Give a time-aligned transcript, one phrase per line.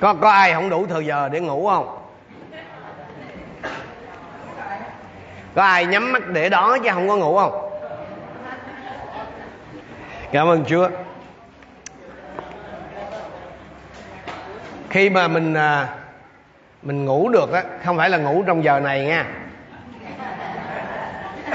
[0.00, 1.96] có có ai không đủ thời giờ để ngủ không?
[5.54, 7.70] Có ai nhắm mắt để đó chứ không có ngủ không?
[10.32, 10.88] Cảm ơn chúa.
[14.90, 15.88] Khi mà mình à,
[16.82, 19.26] mình ngủ được á, không phải là ngủ trong giờ này nha.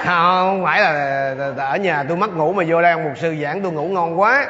[0.05, 3.62] Không phải là ở nhà tôi mất ngủ mà vô đây ông mục sư giảng
[3.62, 4.48] tôi ngủ ngon quá.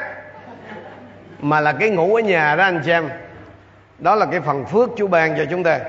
[1.40, 3.08] Mà là cái ngủ ở nhà đó anh xem
[3.98, 5.80] đó là cái phần phước Chúa ban cho chúng ta.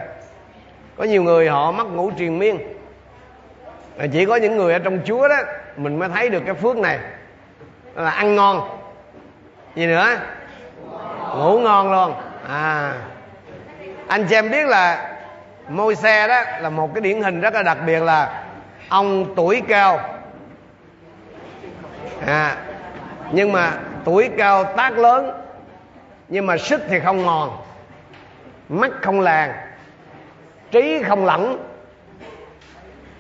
[0.97, 2.57] Có nhiều người họ mất ngủ triền miên.
[4.13, 5.37] Chỉ có những người ở trong Chúa đó,
[5.77, 6.99] mình mới thấy được cái phước này.
[7.95, 8.79] Là ăn ngon.
[9.75, 10.07] Gì nữa?
[11.35, 12.13] Ngủ ngon luôn.
[12.47, 12.93] À.
[14.07, 15.15] Anh chị em biết là
[15.69, 18.43] môi xe đó là một cái điển hình rất là đặc biệt là
[18.89, 19.99] ông tuổi cao.
[22.25, 22.55] À.
[23.31, 23.71] Nhưng mà
[24.05, 25.31] tuổi cao tác lớn,
[26.29, 27.57] nhưng mà sức thì không ngon
[28.69, 29.53] mắt không làng
[30.71, 31.65] trí không lẫn.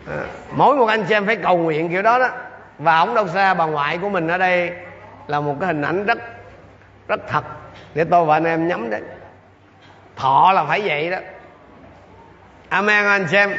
[0.07, 2.29] À, mỗi một anh chị em phải cầu nguyện kiểu đó đó.
[2.77, 4.71] Và ông đâu xa bà ngoại của mình ở đây
[5.27, 6.17] là một cái hình ảnh rất
[7.07, 7.43] rất thật.
[7.93, 9.01] Để tôi và anh em nhắm đấy
[10.15, 11.17] thọ là phải vậy đó.
[12.69, 13.53] Amen anh chị em.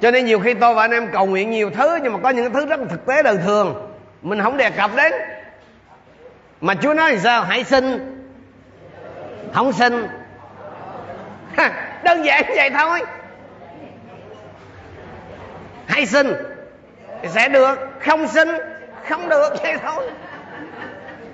[0.00, 2.30] Cho nên nhiều khi tôi và anh em cầu nguyện nhiều thứ nhưng mà có
[2.30, 3.92] những thứ rất thực tế đời thường.
[4.22, 5.12] Mình không đề cập đến.
[6.60, 7.42] Mà chúa nói thì sao?
[7.42, 8.16] Hãy xin.
[9.52, 10.06] Không xin
[12.04, 13.00] đơn giản vậy thôi.
[15.86, 16.32] Hãy xin
[17.22, 17.78] thì sẽ được.
[18.00, 18.48] Không xin
[19.08, 20.10] không được vậy thôi.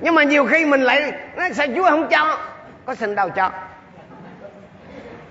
[0.01, 2.39] Nhưng mà nhiều khi mình lại nói sao chúa không cho?
[2.85, 3.51] Có xin đâu cho.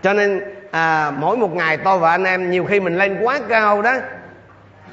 [0.01, 3.39] Cho nên à, mỗi một ngày tôi và anh em nhiều khi mình lên quá
[3.49, 3.93] cao đó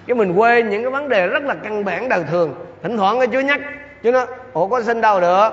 [0.06, 2.66] cái mình quên những cái vấn đề rất là căn bản đời thường.
[2.82, 3.60] Thỉnh thoảng cái chúa nhắc
[4.02, 5.50] chứ nó ủa có xin đâu được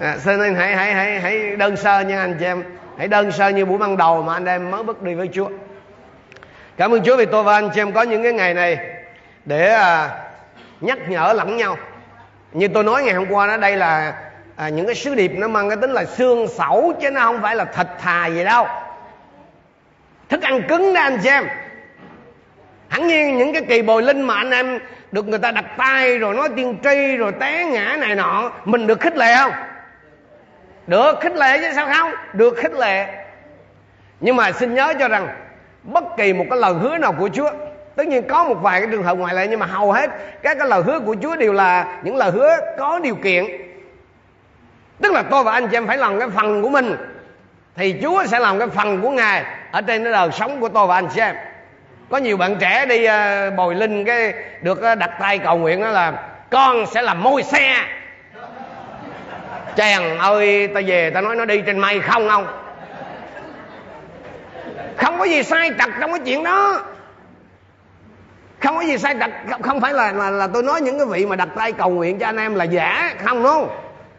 [0.00, 2.62] à, cho nên hãy hãy hãy hãy đơn sơ nha anh chị em.
[2.98, 5.48] Hãy đơn sơ như buổi ban đầu mà anh em mới bước đi với chúa.
[6.76, 8.78] Cảm ơn chúa vì tôi và anh chị em có những cái ngày này
[9.44, 10.10] để à,
[10.80, 11.76] nhắc nhở lẫn nhau.
[12.52, 14.14] Như tôi nói ngày hôm qua đó đây là
[14.56, 17.42] à, những cái sứ điệp nó mang cái tính là xương sẩu chứ nó không
[17.42, 18.66] phải là thịt thà gì đâu.
[20.28, 21.44] Thức ăn cứng đó anh chị em.
[22.88, 24.78] Hẳn nhiên những cái kỳ bồi linh mà anh em
[25.12, 28.86] được người ta đặt tay rồi nói tiên tri rồi té ngã này nọ mình
[28.86, 29.52] được khích lệ không?
[30.90, 32.12] Được khích lệ chứ sao không?
[32.32, 33.06] Được khích lệ.
[34.20, 35.28] Nhưng mà xin nhớ cho rằng
[35.82, 37.50] bất kỳ một cái lời hứa nào của chúa,
[37.96, 40.10] tất nhiên có một vài cái trường hợp ngoại lệ, nhưng mà hầu hết
[40.42, 43.44] các cái lời hứa của chúa đều là những lời hứa có điều kiện.
[45.02, 46.96] Tức là tôi và anh chị em phải làm cái phần của mình,
[47.76, 50.86] thì chúa sẽ làm cái phần của ngài ở trên cái đời sống của tôi
[50.86, 51.36] và anh chị em.
[52.10, 55.82] Có nhiều bạn trẻ đi ờ, bồi linh cái, được ờ, đặt tay cầu nguyện
[55.82, 56.12] đó là,
[56.50, 57.76] con sẽ làm môi xe
[59.76, 62.46] chàng ơi ta về ta nói nó đi trên mây không không?
[64.96, 66.82] Không có gì sai trật trong cái chuyện đó.
[68.60, 69.30] Không có gì sai trật
[69.62, 72.18] không phải là, là là tôi nói những cái vị mà đặt tay cầu nguyện
[72.18, 73.70] cho anh em là giả không đâu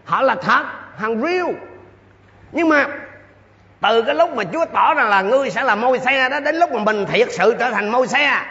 [0.06, 0.64] họ là thật
[0.98, 1.56] hàng real.
[2.52, 2.88] Nhưng mà
[3.82, 6.56] từ cái lúc mà chúa tỏ ra là ngươi sẽ là môi xe đó đến
[6.56, 8.42] lúc mà mình thiệt sự trở thành môi xe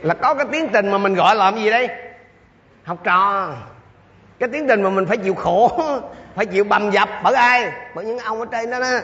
[0.00, 1.88] là có cái tiến trình mà mình gọi là gì đây?
[2.84, 3.48] Học trò
[4.38, 5.80] cái tiến trình mà mình phải chịu khổ,
[6.34, 7.72] phải chịu bầm dập bởi ai?
[7.94, 9.00] Bởi những ông ở trên đó đó.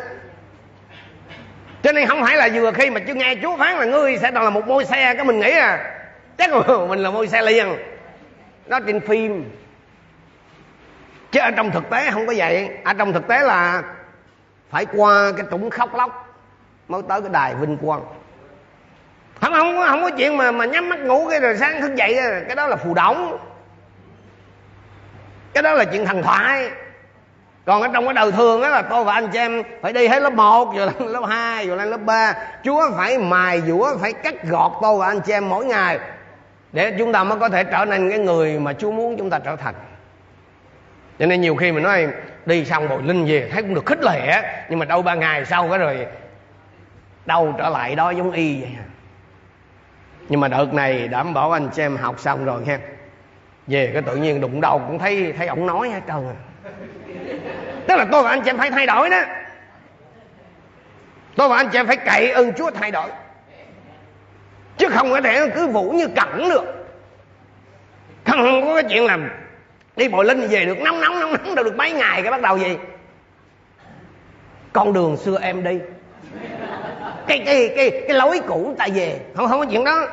[1.83, 4.31] Cho nên không phải là vừa khi mà chưa nghe chúa phán là ngươi sẽ
[4.31, 5.97] là một môi xe, cái mình nghĩ à
[6.41, 7.69] chắc là mình là môi xe liền.
[8.67, 9.51] Nó trên phim.
[11.33, 12.69] Chứ ở trong thực tế không có vậy.
[12.85, 13.83] Ở trong thực tế là
[14.71, 16.27] phải qua cái trũng khóc lóc
[16.89, 18.01] mới tới cái đài vinh quang.
[19.41, 22.17] Không không không có chuyện mà mà nhắm mắt ngủ cái rồi sáng thức dậy
[22.47, 23.39] cái đó là phù đổng
[25.55, 26.71] cái đó là chuyện thần thoại.
[27.65, 30.09] Còn ở trong cái đời thường đó là tôi và anh chị em phải đi
[30.09, 32.35] hết lớp 1 rồi lên lớp 2 rồi lên lớp 3
[32.65, 35.99] Chúa phải mài dũa, phải cắt gọt tôi và anh chị em mỗi ngày
[36.73, 39.39] để chúng ta mới có thể trở nên cái người mà Chúa muốn chúng ta
[39.39, 39.75] trở thành.
[41.19, 42.09] Cho nên nhiều khi mình nói,
[42.47, 45.45] đi xong rồi linh về, thấy cũng được khích lệ nhưng mà đâu ba ngày
[45.45, 46.07] sau cái rồi
[47.27, 48.71] đâu trở lại đó giống y vậy.
[50.29, 52.79] Nhưng mà đợt này đảm bảo anh chị em học xong rồi nha
[53.71, 56.37] về cái tự nhiên đụng đầu cũng thấy thấy ổng nói hết trơn à.
[57.87, 59.23] Tức là tôi và anh chị em phải thay đổi đó.
[61.37, 63.09] Tôi và anh chị em phải cậy ơn chúa thay đổi.
[64.77, 66.65] Chứ không có thể cứ vũ như cẩn được.
[68.27, 69.31] Không, không có cái chuyện làm
[69.97, 72.43] đi bộ linh về được nóng nóng nóng nóng đâu được mấy ngày cái bắt
[72.43, 72.77] đầu gì?
[74.73, 75.79] Con đường xưa em đi.
[77.27, 79.21] Cái cái cái cái lối cũ ta về.
[79.37, 80.09] Không không có chuyện đó.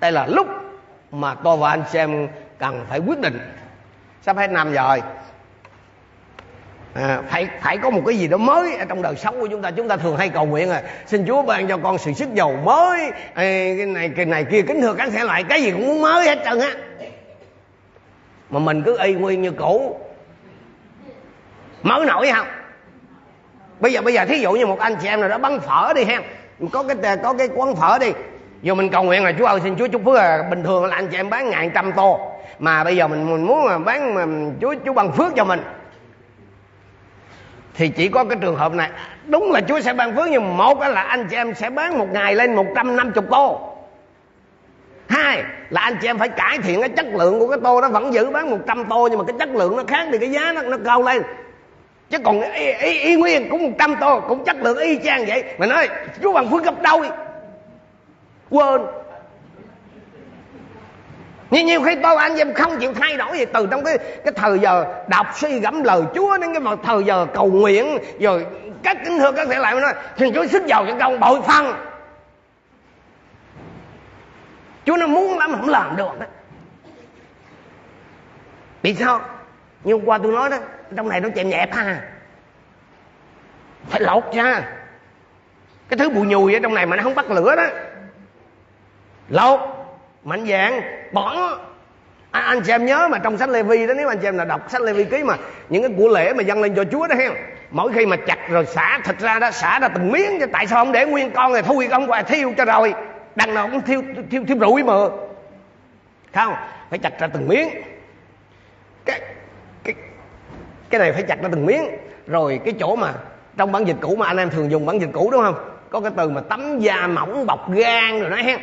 [0.00, 0.46] Đây là lúc
[1.12, 2.28] mà tôi và anh xem
[2.58, 3.38] cần phải quyết định.
[4.22, 5.02] Sắp hết năm rồi.
[6.94, 9.62] À, phải phải có một cái gì đó mới ở trong đời sống của chúng
[9.62, 9.70] ta.
[9.70, 12.52] Chúng ta thường hay cầu nguyện là xin Chúa ban cho con sự sức giàu
[12.64, 13.10] mới.
[13.34, 16.02] Ê, cái này cái này kia kính thưa các thể loại cái gì cũng muốn
[16.02, 16.74] mới hết trơn á.
[18.50, 20.00] Mà mình cứ y nguyên như cũ.
[21.82, 22.46] Mới nổi không?
[23.80, 25.92] Bây giờ bây giờ thí dụ như một anh chị em nào đó bắn phở
[25.96, 26.22] đi ha.
[26.72, 28.12] Có cái có cái quán phở đi
[28.62, 30.96] vô mình cầu nguyện là Chúa ơi xin Chúa chúc phước là bình thường là
[30.96, 32.20] anh chị em bán ngàn trăm tô.
[32.58, 34.26] Mà bây giờ mình, mình muốn là bán mà
[34.60, 35.60] Chúa Chúa ban phước cho mình.
[37.74, 38.90] Thì chỉ có cái trường hợp này.
[39.26, 42.06] Đúng là Chúa sẽ ban phước nhưng một là anh chị em sẽ bán một
[42.12, 43.60] ngày lên 150 tô.
[45.08, 47.88] Hai là anh chị em phải cải thiện cái chất lượng của cái tô đó
[47.88, 50.52] vẫn giữ bán 100 tô nhưng mà cái chất lượng nó khác thì cái giá
[50.52, 51.22] nó nó cao lên.
[52.10, 55.44] Chứ còn y, y, y nguyên cũng 100 tô cũng chất lượng y chang vậy.
[55.58, 55.88] Mà nói
[56.22, 57.08] Chúa bằng phước gấp đôi
[58.50, 58.80] quên.
[61.50, 64.32] Nhưng nhiều khi tôi, anh em không chịu thay đổi gì từ trong cái cái
[64.36, 68.46] thời giờ đọc, suy gẫm lời Chúa đến cái mà thời giờ cầu nguyện, rồi
[68.82, 71.74] các kính thưa các thể lại nói, thì Chúa xích dầu cho công bội phân.
[74.84, 76.18] Chúa nó muốn lắm không làm được.
[76.18, 76.26] Đó
[78.82, 79.20] Vì sao?
[79.84, 80.56] Như hôm qua tôi nói đó,
[80.96, 82.00] Trong này nó chèm nhẹp ha.
[83.88, 84.62] Phải lột ra.
[85.88, 87.66] Cái thứ bụi nhùi ở trong này mà nó không bắt lửa đó.
[89.30, 89.60] Lột.
[90.24, 90.80] Mạnh dạng.
[91.12, 91.58] Bỏ
[92.30, 94.38] à, Anh chị em nhớ mà trong sách Lê Vi đó Nếu anh chị em
[94.38, 95.36] là đọc sách Lê Vi ký mà
[95.68, 97.30] Những cái của lễ mà dâng lên cho Chúa đó ha
[97.70, 100.84] Mỗi khi mà chặt rồi xả thịt ra đó Xả ra từng miếng Tại sao
[100.84, 102.94] không để nguyên con này thui không qua thiêu cho rồi.
[103.34, 104.94] Đằng nào cũng thiêu thiêu thiêu rụi mà.
[106.34, 106.54] Không?
[106.90, 107.68] Phải chặt ra từng miếng.
[109.04, 109.20] Cái
[109.84, 109.94] cái
[110.90, 111.90] cái này phải chặt ra từng miếng.
[112.26, 113.12] Rồi cái chỗ mà
[113.56, 115.54] trong bản dịch cũ mà anh em thường dùng bản dịch cũ đúng không?
[115.90, 118.60] Có cái từ mà tấm da mỏng bọc gan rồi nói hen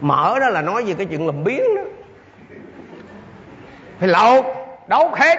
[0.00, 1.82] mở đó là nói về cái chuyện làm biến đó.
[3.98, 4.44] Phải lột
[4.88, 5.38] đốt hết.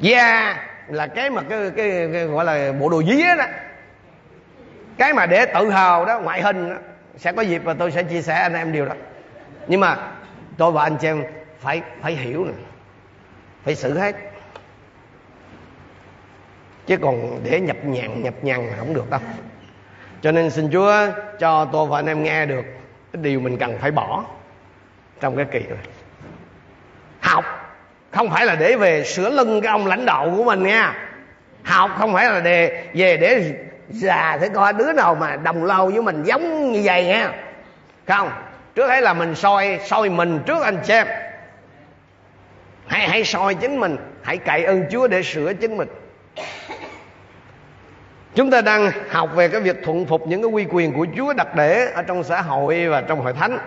[0.00, 0.56] Da
[0.88, 3.44] là cái mà cái, cái, cái gọi là bộ đồ dí đó.
[4.98, 6.76] Cái mà để tự hào đó ngoại hình đó,
[7.16, 8.94] sẽ có dịp và tôi sẽ chia sẻ anh em điều đó.
[9.68, 9.96] Nhưng mà
[10.56, 11.24] tôi và anh chị em
[11.58, 12.52] phải phải hiểu nè.
[13.64, 14.16] Phải xử hết.
[16.86, 19.20] Chứ còn để nhập nhằn nhập nhằn không được đâu
[20.22, 20.92] cho nên xin Chúa
[21.38, 22.64] cho tôi và anh em nghe được
[23.12, 24.24] cái điều mình cần phải bỏ
[25.20, 25.84] trong cái kỳ này.
[27.20, 27.44] Học
[28.10, 31.08] không phải là để về sửa lưng cái ông lãnh đạo của mình nha.
[31.62, 33.54] Học không phải là để về để
[33.88, 37.32] già thế coi đứa nào mà đồng lâu với mình giống như vậy nha.
[38.06, 38.30] Không,
[38.74, 41.06] trước hết là mình soi soi mình trước anh xem.
[42.86, 45.88] Hãy hãy soi chính mình, hãy cậy ơn chúa để sửa chính mình
[48.34, 51.32] chúng ta đang học về cái việc thuận phục những cái quy quyền của chúa
[51.32, 53.58] đặt để ở trong xã hội và trong hội thánh.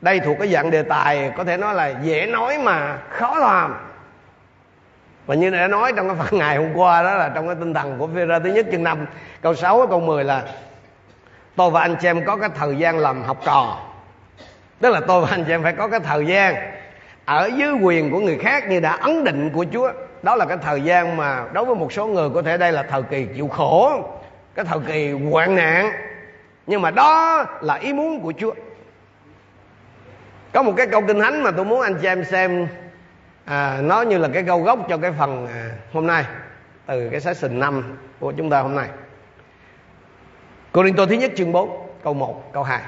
[0.00, 3.76] Đây thuộc cái dạng đề tài, có thể nói là dễ nói mà khó làm.
[5.26, 7.74] Và như đã nói trong cái phần ngày hôm qua đó là trong cái tinh
[7.74, 9.06] thần của phê ra thứ nhất chương 5
[9.42, 10.42] câu 6 câu 10 là,
[11.56, 13.78] tôi và anh chị em có cái thời gian làm học trò.
[14.80, 16.54] Tức là tôi và anh chị em phải có cái thời gian
[17.24, 20.56] ở dưới quyền của người khác như đã ấn định của Chúa đó là cái
[20.56, 23.48] thời gian mà đối với một số người có thể đây là thời kỳ chịu
[23.48, 24.02] khổ
[24.54, 25.92] cái thời kỳ hoạn nạn.
[26.66, 28.54] Nhưng mà đó là ý muốn của Chúa.
[30.52, 32.68] Có một cái câu kinh thánh mà tôi muốn anh chị em xem
[33.44, 36.24] à, nó như là cái câu gốc cho cái phần à, hôm nay
[36.86, 38.88] từ cái xác sình năm của chúng ta hôm nay.
[40.72, 42.80] Cô Rinh Tô thứ nhất chương 4 câu 1 câu 2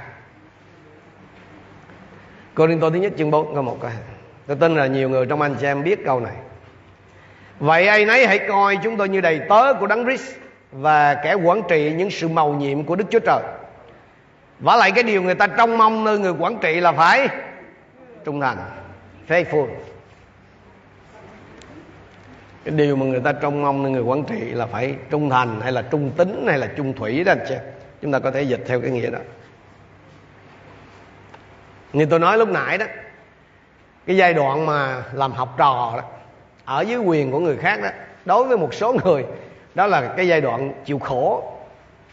[2.54, 4.00] Cô Rinh Tô thứ nhất chương 4 câu 1 câu 2
[4.46, 6.34] Tôi tin là nhiều người trong anh chị em biết câu này.
[7.62, 10.34] Vậy ai nấy hãy coi chúng tôi như đầy tớ của Đấng Christ
[10.72, 13.42] Và kẻ quản trị những sự màu nhiệm của Đức Chúa Trời.
[14.58, 17.28] Và lại cái điều người ta trông mong nơi người quản trị là phải
[18.24, 18.56] Trung thành,
[19.28, 19.66] Faithful.
[22.64, 25.60] Cái điều mà người ta trông mong nơi người quản trị là phải trung thành
[25.60, 27.54] hay là trung tính hay là trung thủy đó anh chị.
[28.02, 29.18] Chúng ta có thể dịch theo cái nghĩa đó.
[31.92, 32.86] Như tôi nói lúc nãy đó,
[34.06, 36.02] cái giai đoạn mà làm học trò đó
[36.64, 37.88] ở dưới quyền của người khác đó
[38.24, 39.24] đối với một số người
[39.74, 41.52] đó là cái giai đoạn chịu khổ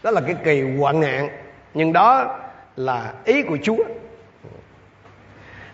[0.02, 1.28] đó là cái kỳ hoạn nạn.
[1.74, 2.38] Nhưng đó
[2.76, 3.84] là ý của chúa.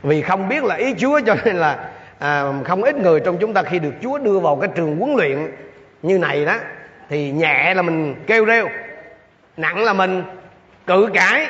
[0.02, 3.54] Vì không biết là ý chúa cho nên là à, không ít người trong chúng
[3.54, 5.38] ta khi được Chúa đưa vào cái trường huấn luyện
[6.02, 6.54] như này đó
[7.09, 8.68] thì nhẹ là mình kêu reo
[9.56, 10.23] nặng là mình
[10.87, 11.47] cự cãi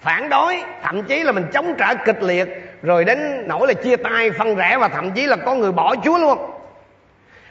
[0.00, 2.48] phản đối thậm chí là mình chống trả kịch liệt
[2.82, 5.94] rồi đến nỗi là chia tay phân rẽ và thậm chí là có người bỏ
[6.04, 6.38] Chúa luôn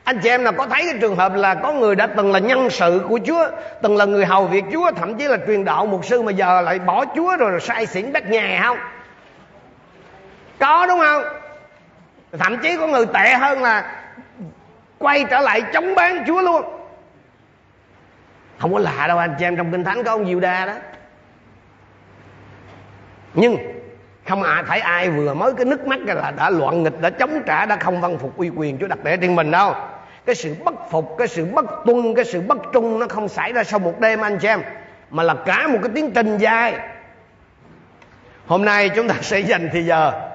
[0.08, 2.40] anh chị em nào có thấy cái trường hợp là có người đã từng là
[2.40, 3.48] nhân sự của Chúa
[3.82, 6.62] Từng là người hầu việc Chúa Thậm chí là truyền đạo một sư mà giờ
[6.62, 8.78] lại bỏ Chúa rồi, rồi sai xỉn đất nhà không?
[10.60, 11.24] Có đúng không?
[12.40, 13.92] Thậm chí có người tệ hơn là
[14.98, 16.62] quay trở lại chống bán chúa luôn.
[18.58, 20.74] Không có lạ đâu anh chị em trong kinh thánh có ông diệu đa đó.
[23.34, 23.58] Nhưng
[24.28, 27.42] không ai thấy ai vừa mới cái nước mắt là đã loạn nghịch đã chống
[27.46, 29.76] trả đã không văn phục uy quyền chúa đặt để trên mình đâu
[30.28, 33.54] cái sự bất phục cái sự bất tuân cái sự bất trung nó không xảy
[33.54, 34.62] ra sau một đêm anh chị em
[35.10, 36.74] mà là cả một cái tiến trình dài.
[38.48, 40.30] Hôm nay chúng ta sẽ dành thì giờ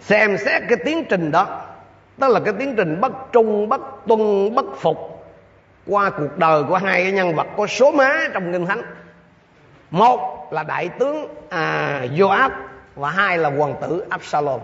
[0.00, 1.66] xem xét cái tiến trình đó.
[2.20, 5.26] Tức là cái tiến trình bất trung bất tuân bất phục
[5.86, 8.82] qua cuộc đời của hai cái nhân vật có số má trong kinh thánh.
[9.90, 12.50] Một là đại tướng à, Joab
[12.94, 14.60] và hai là hoàng tử Absalom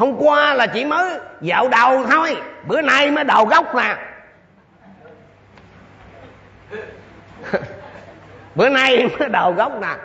[0.00, 3.96] hôm qua là chỉ mới dạo đầu thôi bữa nay mới đầu gốc nè
[8.54, 9.96] bữa nay mới đầu gốc nè.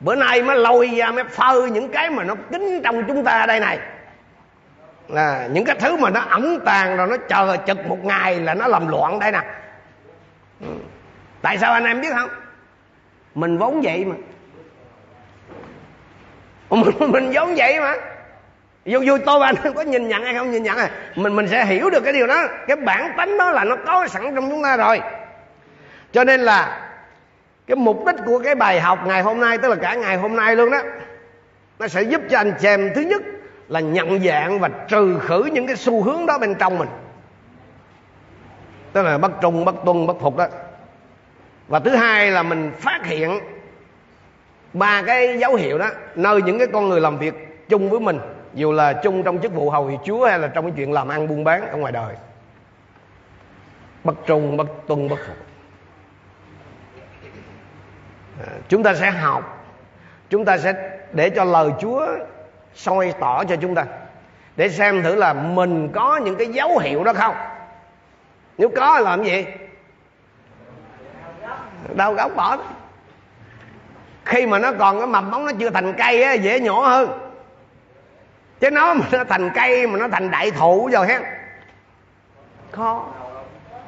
[0.00, 3.46] Bữa nay mới lôi ra mới phơi những cái mà nó kín trong chúng ta
[3.46, 3.78] đây này.
[5.08, 8.54] Là những cái thứ mà nó ẩn tàng rồi nó chờ chực một ngày là
[8.54, 9.40] nó làm loạn đây nè.
[10.60, 10.66] Ừ.
[11.42, 12.30] Tại sao anh em biết không?
[13.34, 14.14] Mình vốn vậy mà.
[16.70, 17.94] Mình, mình vốn vậy mà
[18.88, 20.50] dù dù tôi và anh có nhìn nhận hay không?
[20.50, 20.90] Nhìn nhận à.
[21.14, 22.44] Mình mình sẽ hiểu được cái điều đó.
[22.66, 25.00] Cái bản tánh đó là nó có sẵn trong chúng ta rồi.
[26.12, 26.90] Cho nên là
[27.66, 30.36] cái mục đích của cái bài học ngày hôm nay, tức là cả ngày hôm
[30.36, 30.78] nay luôn đó,
[31.78, 33.22] nó sẽ giúp cho anh chị em thứ nhất
[33.68, 36.88] là nhận dạng và trừ khử những cái xu hướng đó bên trong mình.
[38.92, 40.46] Tức là bất trung, bất tuân, bất phục đó.
[41.68, 43.40] Và thứ hai là mình phát hiện
[44.72, 47.34] ba cái dấu hiệu đó, nơi những cái con người làm việc
[47.68, 48.18] chung với mình
[48.54, 51.08] dù là chung trong chức vụ hầu vị chúa hay là trong cái chuyện làm
[51.08, 52.14] ăn buôn bán ở ngoài đời.
[54.04, 55.36] Bất trung, bất tuân, bất phục.
[58.46, 59.66] À, chúng ta sẽ học.
[60.30, 62.06] Chúng ta sẽ để cho lời chúa
[62.74, 63.84] soi tỏ cho chúng ta.
[64.56, 67.34] Để xem thử là mình có những cái dấu hiệu đó không?
[68.58, 69.46] Nếu có là làm gì?
[71.94, 72.56] Đau gốc bỏ.
[72.56, 72.62] Đó.
[74.24, 77.27] khi mà nó còn cái mầm móng nó chưa thành cây á, dễ nhỏ hơn
[78.60, 81.20] chứ nó mà nó thành cây, mà nó thành đại thụ rồi ha
[82.72, 83.06] khó.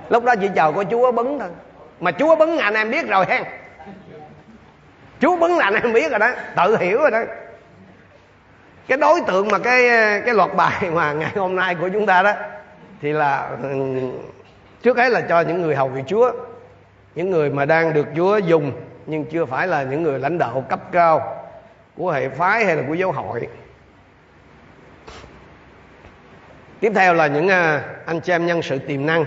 [0.09, 1.49] Lúc đó chỉ chờ có chúa bấn thôi.
[2.01, 3.45] Mà chúa bấn anh em biết rồi ha
[5.21, 6.31] chúa bấn là anh em biết rồi đó.
[6.57, 7.21] Tự hiểu rồi đó.
[8.89, 9.89] Cái đối tượng mà cái
[10.25, 12.33] cái loạt bài mà ngày hôm nay của chúng ta đó,
[13.03, 13.51] thì là,
[14.83, 16.33] trước hết là cho những người hầu vị chúa.
[17.15, 18.73] Những người mà đang được chúa dùng,
[19.07, 21.37] nhưng chưa phải là những người lãnh đạo cấp cao
[21.97, 23.49] của hệ phái hay là của giáo hội.
[26.81, 29.25] Tiếp theo là những à, anh chị em nhân sự tiềm năng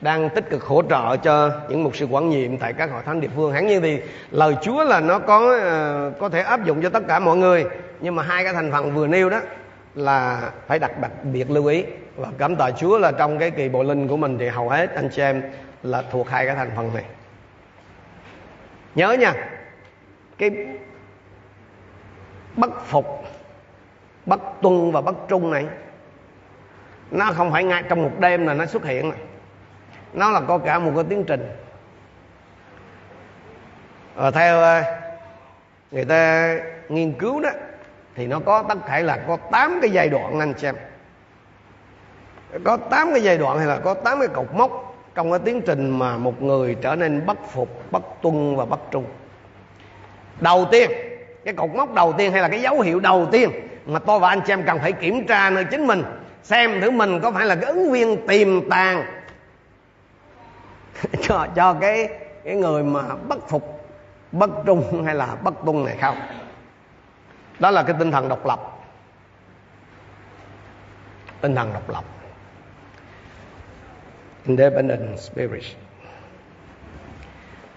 [0.00, 3.20] đang tích cực hỗ trợ cho những mục sư quản nhiệm tại các hội thánh
[3.20, 3.52] địa phương.
[3.52, 7.02] Hẳn nhiên thì lời Chúa là nó có à, có thể áp dụng cho tất
[7.08, 7.64] cả mọi người,
[8.00, 9.40] nhưng mà hai cái thành phần vừa nêu đó
[9.94, 11.84] là phải đặc đặc biệt lưu ý.
[12.16, 14.94] Và cảm tạ Chúa là trong cái kỳ bộ linh của mình thì hầu hết
[14.94, 15.42] anh chị em
[15.82, 17.04] là thuộc hai cái thành phần này.
[18.94, 19.32] Nhớ nha,
[20.38, 20.50] cái
[22.56, 23.24] bất phục,
[24.26, 25.66] bất tuân và bất trung này
[27.10, 29.12] nó không phải ngay trong một đêm là nó xuất hiện.
[30.12, 31.48] Nó là có cả một cái tiến trình.
[34.16, 34.82] Rồi theo ờ,
[35.90, 36.54] người ta
[36.88, 37.50] nghiên cứu đó,
[38.14, 40.74] thì nó có tất cả là có 8 cái giai đoạn anh xem
[42.64, 45.62] có 8 cái giai đoạn hay là có 8 cái cột mốc trong cái tiến
[45.66, 49.04] trình mà một người trở nên bất phục, bất tuân và bất trung.
[50.40, 50.90] Đầu tiên,
[51.44, 53.50] cái cột mốc đầu tiên hay là cái dấu hiệu đầu tiên
[53.86, 56.02] mà tôi và anh chị em cần phải kiểm tra nơi chính mình
[56.46, 59.04] xem thử mình có phải là cái ứng viên tiềm tàng.
[61.22, 62.08] Cho cho cái
[62.44, 63.88] cái người mà bất phục,
[64.32, 66.18] bất trung hay là bất tuân này không?
[67.58, 68.60] Đó là cái tinh thần độc lập.
[71.40, 72.04] Tinh thần độc lập.
[74.46, 75.64] Independent spirit.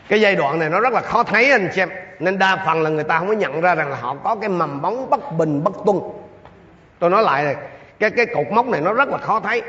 [0.09, 2.89] Cái giai đoạn này nó rất là khó thấy anh xem nên đa phần là
[2.89, 5.63] người ta không có nhận ra rằng là họ có cái mầm bóng bất bình,
[5.63, 5.99] bất tuân.
[6.99, 7.55] Tôi nói lại này
[7.99, 9.61] cái cái cột mốc này nó rất là khó thấy.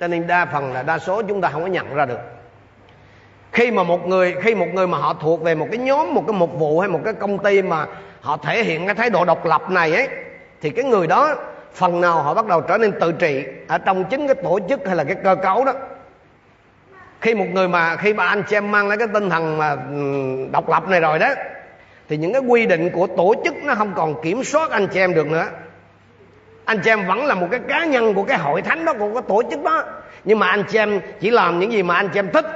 [0.00, 2.18] Cho nên đa phần là đa số chúng ta không có nhận ra được.
[3.52, 6.24] Khi mà một người, khi một người mà họ thuộc về một cái nhóm, một
[6.26, 7.86] cái mục vụ hay một cái công ty mà
[8.20, 10.08] họ thể hiện cái thái độ độc lập này ấy,
[10.60, 11.36] thì cái người đó
[11.74, 14.86] phần nào họ bắt đầu trở nên tự trị ở trong chính cái tổ chức
[14.86, 15.72] hay là cái cơ cấu đó.
[17.20, 19.76] Khi một người mà, khi mà anh chị em mang lại cái tinh thần mà
[20.52, 21.28] độc lập này rồi đó,
[22.08, 25.00] thì những cái quy định của tổ chức nó không còn kiểm soát anh chị
[25.00, 25.46] em được nữa
[26.64, 29.14] anh chị em vẫn là một cái cá nhân của cái hội thánh đó của
[29.14, 29.84] cái tổ chức đó.
[30.24, 32.46] Nhưng mà anh chị em chỉ làm những gì mà anh chị em thích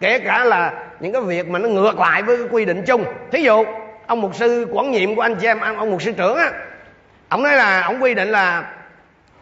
[0.00, 3.04] kể cả là những cái việc mà nó ngược lại với cái quy định chung.
[3.32, 3.64] Thí dụ
[4.06, 6.52] ông mục sư quản nhiệm của anh chị em ông, mục sư trưởng á
[7.28, 8.72] ông nói là ông quy định là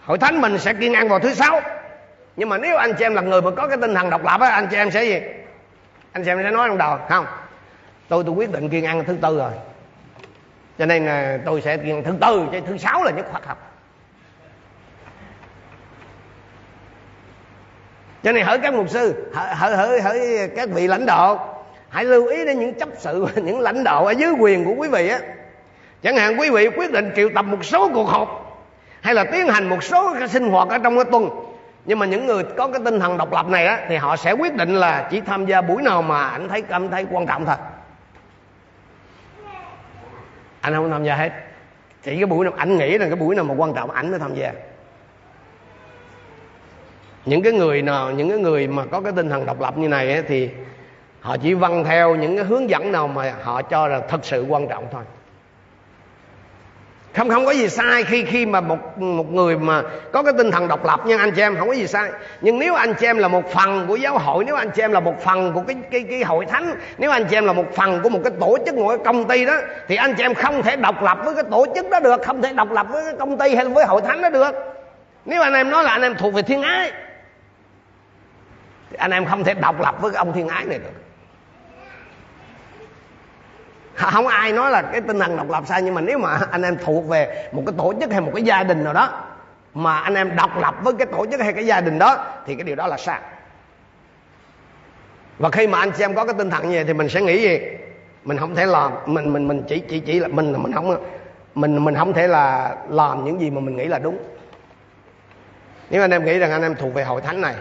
[0.05, 1.61] hội thánh mình sẽ kiên ăn vào thứ sáu.
[2.37, 4.41] Nhưng mà nếu anh chị em là người mà có cái tinh thần độc lập
[4.41, 5.21] á anh chị em sẽ gì?
[6.13, 7.27] Anh chị em sẽ nói trong đầu không
[8.09, 9.53] tôi tôi quyết định kiên ăn thứ tư rồi.
[10.79, 13.74] Cho nên là tôi sẽ kiên thứ tư chứ thứ sáu là nhất khoa học
[18.25, 21.55] cho nên hỡi các mục sư, hỡi hỡi hỡi các vị lãnh đạo,
[21.89, 24.89] hãy lưu ý đến những chấp sự, những lãnh đạo ở dưới quyền của quý
[24.89, 25.19] vị á.
[26.03, 28.61] Chẳng hạn quý vị quyết định triệu tập một số cuộc họp,
[29.01, 31.31] hay là tiến hành một số cái sinh hoạt ở trong cái tuần,
[31.85, 34.33] nhưng mà những người có cái tinh thần độc lập này á, thì họ sẽ
[34.33, 37.47] quyết định là chỉ tham gia buổi nào mà anh thấy cảm thấy quan trọng
[37.47, 37.57] thôi.
[40.61, 41.33] Anh không tham gia hết.
[42.03, 44.21] Chỉ cái buổi nào, anh nghĩ là cái buổi nào mà quan trọng, anh mới
[44.21, 44.53] tham gia
[47.27, 49.89] những cái người nào những cái người mà có cái tinh thần độc lập như
[49.89, 50.49] này ấy, thì
[51.21, 54.47] họ chỉ vâng theo những cái hướng dẫn nào mà họ cho là thật sự
[54.49, 55.03] quan trọng thôi.
[57.15, 60.51] Không không có gì sai khi khi mà một một người mà có cái tinh
[60.51, 62.11] thần độc lập nhưng anh chị em không có gì sai.
[62.41, 64.93] Nhưng nếu anh chị em là một phần của giáo hội nếu anh chị em
[64.93, 67.75] là một phần của cái cái cái hội thánh nếu anh chị em là một
[67.75, 69.57] phần của một cái tổ chức một cái công ty đó
[69.89, 72.43] thì anh chị em không thể độc lập với cái tổ chức đó được không
[72.43, 74.51] thể độc lập với cái công ty hay với hội thánh đó được.
[75.25, 76.93] Nếu anh em nói là anh em thuộc về thiên ái
[78.95, 80.93] thì anh em không thể độc lập với cái ông thiên ái này được.
[83.95, 86.63] Không ai nói là cái tinh thần độc lập sai, nhưng mà nếu mà anh
[86.63, 89.23] em thuộc về một cái tổ chức hay một cái gia đình nào đó,
[89.75, 92.55] mà anh em độc lập với cái tổ chức hay cái gia đình đó, thì
[92.55, 93.21] cái điều đó là sai.
[95.39, 97.23] Và khi mà anh chị em có cái tinh thần như vậy thì mình sẽ
[97.23, 97.61] nghĩ gì?
[98.25, 101.05] Mình không thể làm, mình mình mình chỉ chỉ chỉ là mình mình không,
[101.55, 104.19] mình mình không thể là làm những gì mà mình nghĩ là đúng.
[105.91, 107.55] Nếu anh em nghĩ rằng anh em thuộc về hội thánh này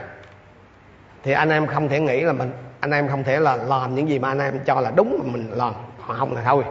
[1.24, 4.10] thì anh em không thể nghĩ là mình, anh em không thể là làm những
[4.10, 5.74] gì mà anh em cho là đúng mà mình làm.
[6.00, 6.64] Họ không là thôi.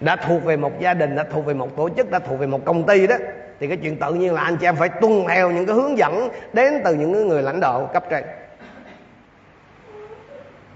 [0.00, 2.46] Đã thuộc về một gia đình, đã thuộc về một tổ chức, đã thuộc về
[2.46, 3.16] một công ty đó,
[3.60, 5.98] thì cái chuyện tự nhiên là anh chị em phải tuân theo những cái hướng
[5.98, 8.24] dẫn đến từ những người lãnh đạo cấp trên.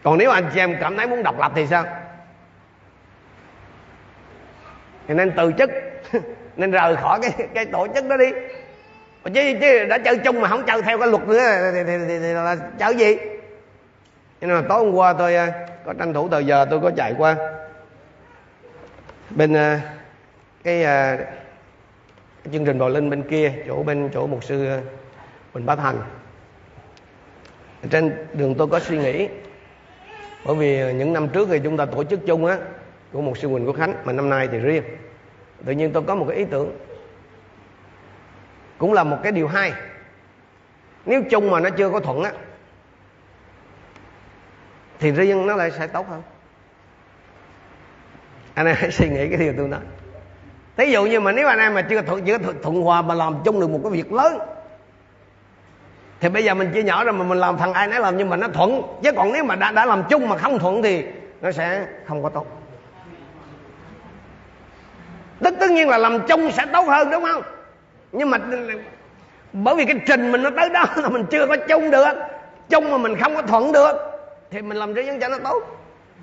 [0.02, 1.84] Còn nếu anh chị em cảm thấy muốn độc lập thì sao?
[5.08, 5.70] Thì nên từ chức,
[6.56, 8.32] nên rời khỏi cái cái tổ chức đó đi
[9.24, 12.18] chứ, chứ đã chơi chung mà không chơi theo cái luật nữa thì, thì, thì,
[12.18, 13.16] thì là chơi gì?
[14.40, 15.46] Cho nên là tối hôm qua tôi ờ,
[15.86, 17.36] có tranh thủ thời giờ tôi có chạy qua
[19.30, 19.78] bên ờ,
[20.64, 21.16] cái, ờ,
[22.44, 24.68] cái chương trình bò linh bên kia chỗ bên chỗ mục sư
[25.54, 25.96] Bình Bá Thành.
[27.90, 29.28] Trên đường tôi có suy nghĩ
[30.44, 32.58] bởi vì những năm trước thì chúng ta tổ chức chung á
[33.12, 34.82] của một sư Quỳnh của Khánh mà năm nay thì riêng.
[35.64, 36.78] Tự nhiên tôi có một cái ý tưởng
[38.80, 39.72] cũng là một cái điều hay.
[41.06, 42.32] Nếu chung mà nó chưa có thuận á,
[44.98, 46.22] thì riêng nó lại sẽ tốt hơn.
[48.54, 49.80] Anh em hãy suy nghĩ cái điều tôi nói.
[50.76, 53.34] Thí dụ như mà nếu anh em mà chưa thuận chưa thuận hòa mà làm
[53.44, 54.38] chung được một cái việc lớn,
[56.20, 58.28] thì bây giờ mình chia nhỏ rồi mà mình làm thằng ai nấy làm nhưng
[58.28, 58.82] mà nó thuận.
[59.02, 61.06] Chứ còn nếu mà đã đã làm chung mà không thuận thì
[61.40, 62.46] nó sẽ không có tốt.
[65.40, 67.42] Tất tất nhiên là làm chung sẽ tốt hơn, đúng không?
[68.12, 68.38] Nhưng mà
[69.52, 72.12] bởi vì cái trình mình nó tới đó là mình chưa có chung được
[72.70, 73.92] chung mà mình không có thuận được
[74.50, 75.62] thì mình làm riêng cho nó tốt.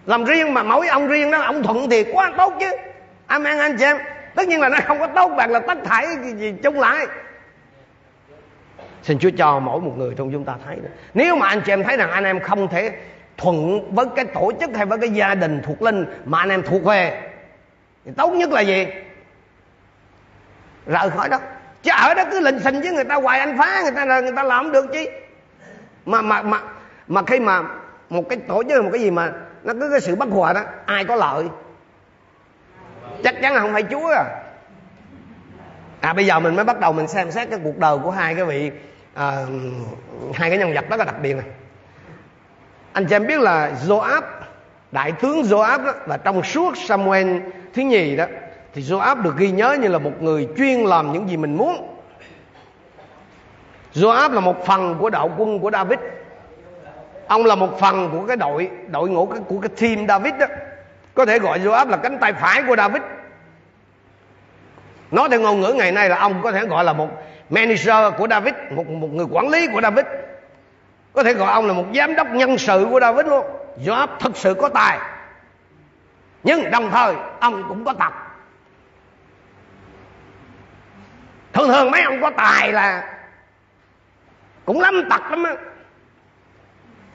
[0.06, 2.72] Làm riêng mà mỗi ông riêng đó ông thuận thì quá tốt chứ.
[3.28, 3.98] Amen anh chị em.
[4.36, 7.08] Tất nhiên là nó không có tốt bằng là tất thảy gì, gì chung lại.
[9.04, 11.72] Xin chúa cho mỗi một người trong chúng ta thấy được nếu mà anh chị
[11.72, 12.92] em thấy rằng anh em không thể
[13.38, 16.64] thuận với cái tổ chức hay với cái gia đình thuộc linh mà anh em
[16.64, 17.22] thuộc về
[18.06, 18.88] thì tốt nhất là gì?
[20.86, 21.40] Rời khỏi đó
[21.84, 24.20] chứ ở đó cứ lình xình với người ta hoài anh phá người ta là
[24.20, 25.06] người ta làm được chứ
[26.06, 26.62] mà mà mà
[27.08, 27.64] mà khi mà
[28.10, 29.32] một cái tổ chức một cái gì mà
[29.64, 31.46] nó cứ cái sự bất hòa đó ai có lợi?
[33.24, 34.24] Chắc chắn là không phải chúa à.
[36.02, 38.36] À bây giờ mình mới bắt đầu mình xem xét cái cuộc đời của hai
[38.36, 38.72] cái vị
[39.14, 39.46] à,
[40.34, 41.46] hai cái nhân vật rất là đặc biệt này.
[42.94, 44.22] Anh chị em biết là Joab
[44.92, 47.38] đại tướng Joab đó là trong suốt Samuel
[47.74, 48.26] thứ nhì đó
[48.78, 51.98] thì Joab được ghi nhớ như là một người chuyên làm những gì mình muốn.
[53.94, 56.00] Joab là một phần của đạo quân của David.
[57.28, 60.46] Ông là một phần của cái đội đội ngũ của cái team David đó.
[61.14, 63.02] Có thể gọi Joab là cánh tay phải của David.
[65.12, 67.10] Nói theo ngôn ngữ ngày nay là ông có thể gọi là một
[67.50, 70.06] manager của David, một một người quản lý của David.
[71.14, 73.46] Có thể gọi ông là một giám đốc nhân sự của David luôn.
[73.86, 75.00] Joab thực sự có tài.
[76.44, 78.27] Nhưng đồng thời, ông cũng có tật
[81.58, 83.18] thường thường mấy ông có tài là
[84.66, 85.56] cũng lắm tật lắm á.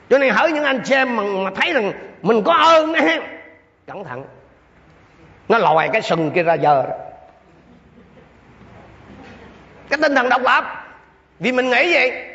[0.09, 2.99] Cho nên hỏi những anh chị em mà, mà thấy rằng mình có ơn đó
[3.87, 4.25] cẩn thận.
[5.49, 6.95] Nó lòi cái sừng kia ra giờ đó.
[9.89, 10.63] Cái tinh thần độc lập.
[11.39, 12.25] Vì mình nghĩ vậy.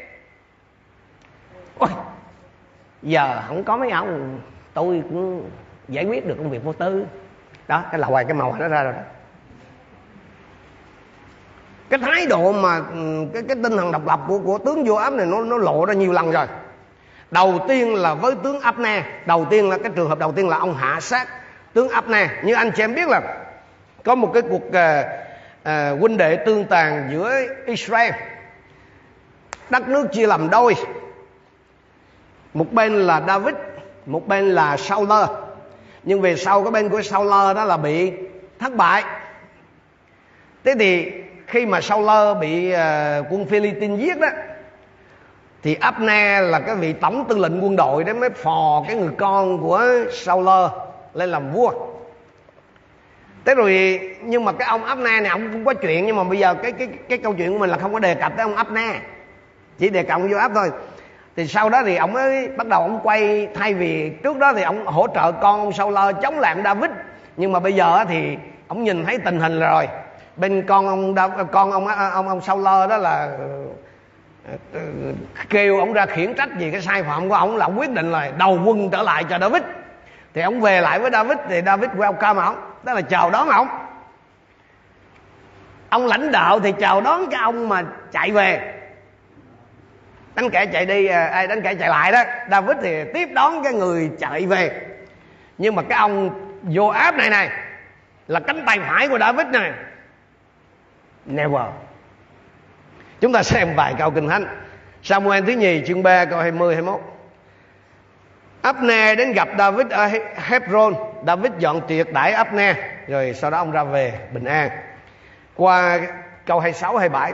[1.79, 1.89] Ôi,
[3.03, 4.41] giờ không có mấy ông.
[4.75, 5.51] Tôi cũng
[5.89, 7.07] giải quyết được công việc vô tư.
[7.69, 9.01] Đó cái lòi cái màu nó ra rồi đó
[11.91, 14.97] cái thái độ mà ừ, cái cái tinh thần độc lập của của tướng vua
[14.97, 16.47] áp này nó nó lộ ra nhiều lần rồi.
[17.31, 20.49] Đầu tiên là với tướng áp ne đầu tiên là cái trường hợp đầu tiên
[20.49, 21.29] là ông hạ sát.
[21.73, 23.21] Tướng áp ne như anh chị em biết là
[24.05, 24.75] có một cái cuộc uh,
[25.69, 28.13] uh, huynh đệ tương tàn giữa Israel
[29.71, 30.75] đất nước chia làm đôi.
[32.55, 33.55] Một bên là David
[34.07, 35.13] một bên là Saul
[36.03, 38.13] nhưng về sau cái bên của Saul đó là bị
[38.59, 39.05] thất bại.
[40.65, 41.13] Thế thì
[41.49, 44.29] khi mà Saul bị ờ, quân Philippines giết đó,
[45.63, 49.11] thì Abner là cái vị tổng tư lệnh quân đội đó mới phò cái người
[49.19, 50.49] con của Saul
[51.15, 51.73] lên làm vua.
[53.45, 56.39] Thế rồi, nhưng mà cái ông Abner này, ông cũng có chuyện, nhưng mà bây
[56.39, 58.57] giờ cái cái cái câu chuyện của mình là không có đề cập tới ông
[58.57, 58.97] Abner,
[59.79, 60.71] chỉ đề cập vô áp thôi.
[61.37, 64.63] Thì sau đó thì ông mới bắt đầu ông quay, thay vì trước đó thì
[64.63, 66.91] ông hỗ trợ con ông Saul chống lại ông David,
[67.37, 68.37] nhưng mà bây giờ thì
[68.69, 69.89] ông nhìn thấy tình hình rồi
[70.39, 71.15] bên con ông
[71.53, 73.29] con ông à, ông ông sau lơ đó là
[74.73, 74.81] ờ,
[75.49, 78.13] kêu ông ra khiển trách vì cái sai phạm của ông là ông quyết định
[78.13, 79.63] là đầu quân trở lại cho David.
[80.35, 83.69] Thì ông về lại với David, thì David welcome ông đó là chào đón ông.
[85.89, 88.75] Ông lãnh đạo thì chào đón cái ông mà chạy về.
[90.35, 93.63] Đánh kẻ chạy đi à, ai đánh kẻ chạy lại đó, David thì tiếp đón
[93.65, 94.81] cái người chạy về.
[95.59, 96.31] Nhưng mà cái ông
[96.63, 97.51] vô áp này này
[98.29, 99.73] là cánh tay phải của David này
[101.29, 101.67] never.
[103.21, 104.47] Chúng ta xem vài câu kinh thánh.
[105.03, 107.01] Samuel thứ nhì chương 3 câu 20 21
[108.63, 110.95] Abner đến gặp David ở Hebron.
[111.27, 114.71] David dọn tiệc đãi Abner rồi sau đó ông ra về bình an.
[115.55, 116.01] Qua
[116.47, 117.33] câu 26 27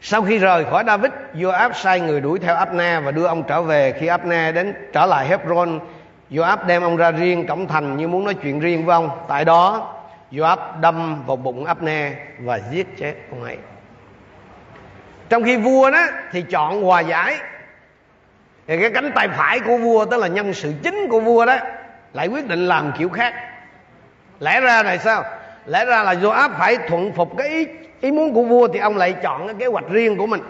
[0.00, 3.62] sau khi rời khỏi David, Joab sai người đuổi theo Abner và đưa ông trở
[3.62, 3.92] về.
[4.00, 5.80] Khi Abner đến trở lại Hebron,
[6.30, 9.10] Joab đem ông ra riêng, cổng thành như muốn nói chuyện riêng với ông.
[9.28, 9.94] Tại đó
[10.32, 13.56] Joab đâm vào bụng Abner và giết chết ông ấy.
[15.28, 17.36] Trong khi vua đó thì chọn hòa giải.
[18.66, 21.56] Thì cái cánh tay phải của vua, tức là nhân sự chính của vua đó,
[22.12, 23.34] lại quyết định làm kiểu khác.
[24.40, 25.24] Lẽ ra là sao?
[25.66, 27.66] Lẽ ra là Joab phải thuận phục cái ý
[28.00, 30.40] ý muốn của vua thì ông lại chọn cái kế hoạch riêng của mình.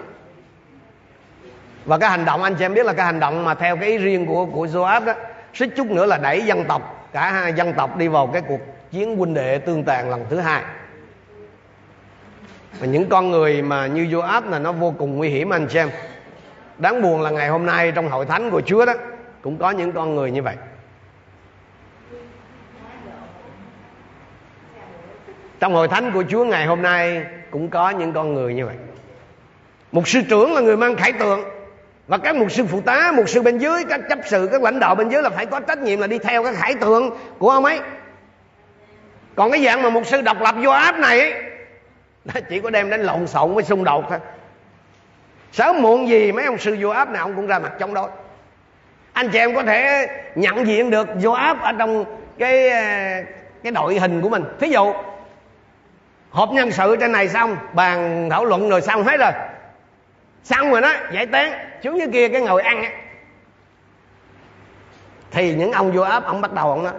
[1.84, 3.88] Và cái hành động, anh chị em biết là cái hành động mà theo cái
[3.88, 5.12] ý riêng của của Joab đó,
[5.54, 8.60] suýt chút nữa là đẩy dân tộc, cả hai dân tộc đi vào cái cuộc
[8.90, 10.62] chiến huynh đệ tương tàn lần thứ hai.
[12.78, 15.88] Và những con người mà như Joab là nó vô cùng nguy hiểm, anh xem
[15.88, 15.96] em.
[16.78, 18.94] Đáng buồn là ngày hôm nay trong hội thánh của Chúa đó,
[19.42, 20.56] cũng có những con người như vậy.
[25.60, 28.76] Trong hội thánh của Chúa ngày hôm nay cũng có những con người như vậy.
[29.92, 31.44] Một sư trưởng là người mang khải tượng,
[32.06, 34.80] và các mục sư phụ tá, mục sư bên dưới, các chấp sự, các lãnh
[34.80, 37.50] đạo bên dưới là phải có trách nhiệm là đi theo các khải tượng của
[37.50, 37.80] ông ấy
[39.38, 41.34] còn cái dạng mà mục sư độc lập vô áp này ấy,
[42.48, 44.18] chỉ có đem đến lộn xộn với xung đột thôi.
[45.52, 48.08] Sớm muộn gì mấy ông sư vô áp nào ông cũng ra mặt chống đối.
[49.12, 52.04] Anh chị em có thể nhận diện được vô áp ở trong
[52.38, 52.82] cái ờ,
[53.62, 54.44] cái đội hình của mình.
[54.60, 54.92] Thí dụ
[56.30, 59.32] họp nhân sự trên này xong bàn thảo luận rồi xong hết rồi.
[60.44, 61.52] Xong rồi đó giải tán
[61.84, 62.92] xuống dưới kia cái ngồi ăn ấy.
[65.30, 66.92] thì những ông vô áp ông bắt đầu ông nói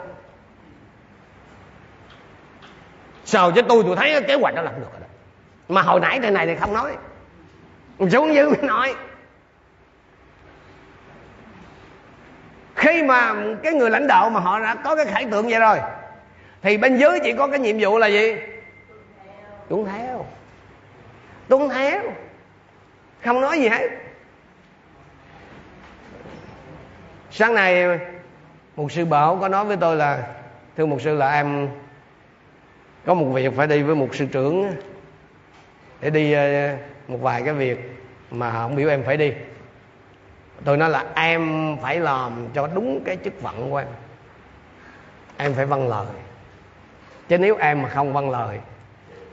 [3.30, 5.08] sờ cho tôi tôi thấy kế hoạch nó làm được rồi đó.
[5.68, 6.98] Mà hồi nãy thế này thì không nói.
[8.12, 8.96] Xuống dưới mới nói.
[12.76, 15.80] Khi mà cái người lãnh đạo mà họ đã có cái khải tượng vậy rồi,
[16.62, 18.36] thì bên dưới chỉ có cái nhiệm vụ là gì?
[19.70, 20.26] Tuân theo.
[21.48, 22.02] Tuân theo.
[23.26, 23.90] Không nói gì hết.
[27.32, 28.00] Sáng nay,
[28.76, 30.24] một sư bảo có nói với tôi là,
[30.78, 31.70] thưa một sư là em
[33.10, 34.76] có một việc phải đi với một sư trưởng
[36.02, 36.76] để đi ờ,
[37.08, 37.92] một vài cái việc
[38.32, 39.34] mà không biểu em phải đi.
[40.66, 43.88] Tôi nói là em phải làm cho đúng cái chức phận của em.
[45.38, 46.06] Em phải vâng lời.
[47.28, 48.60] Chứ nếu em mà không vâng lời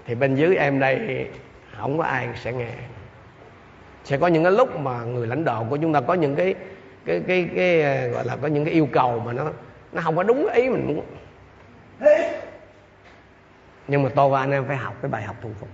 [0.07, 1.27] thì bên dưới em đây
[1.79, 2.73] không có ai sẽ nghe.
[4.05, 6.55] Sẽ có những cái lúc mà người lãnh đạo của chúng ta có những cái
[7.07, 9.51] cái cái, cái ờ, gọi là có những cái yêu cầu mà nó
[9.93, 11.05] nó không có đúng ý mình muốn
[13.89, 15.69] nhưng mà tôi và anh em phải học cái bài học thuần phục.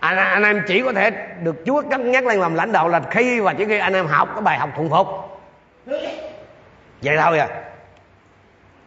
[0.00, 1.10] Anh, anh em chỉ có thể
[1.42, 4.06] được Chúa cất nhắc lên làm lãnh đạo là khi và chỉ khi anh em
[4.06, 5.08] học cái bài học thuần phục.
[7.02, 7.48] Vậy thôi à.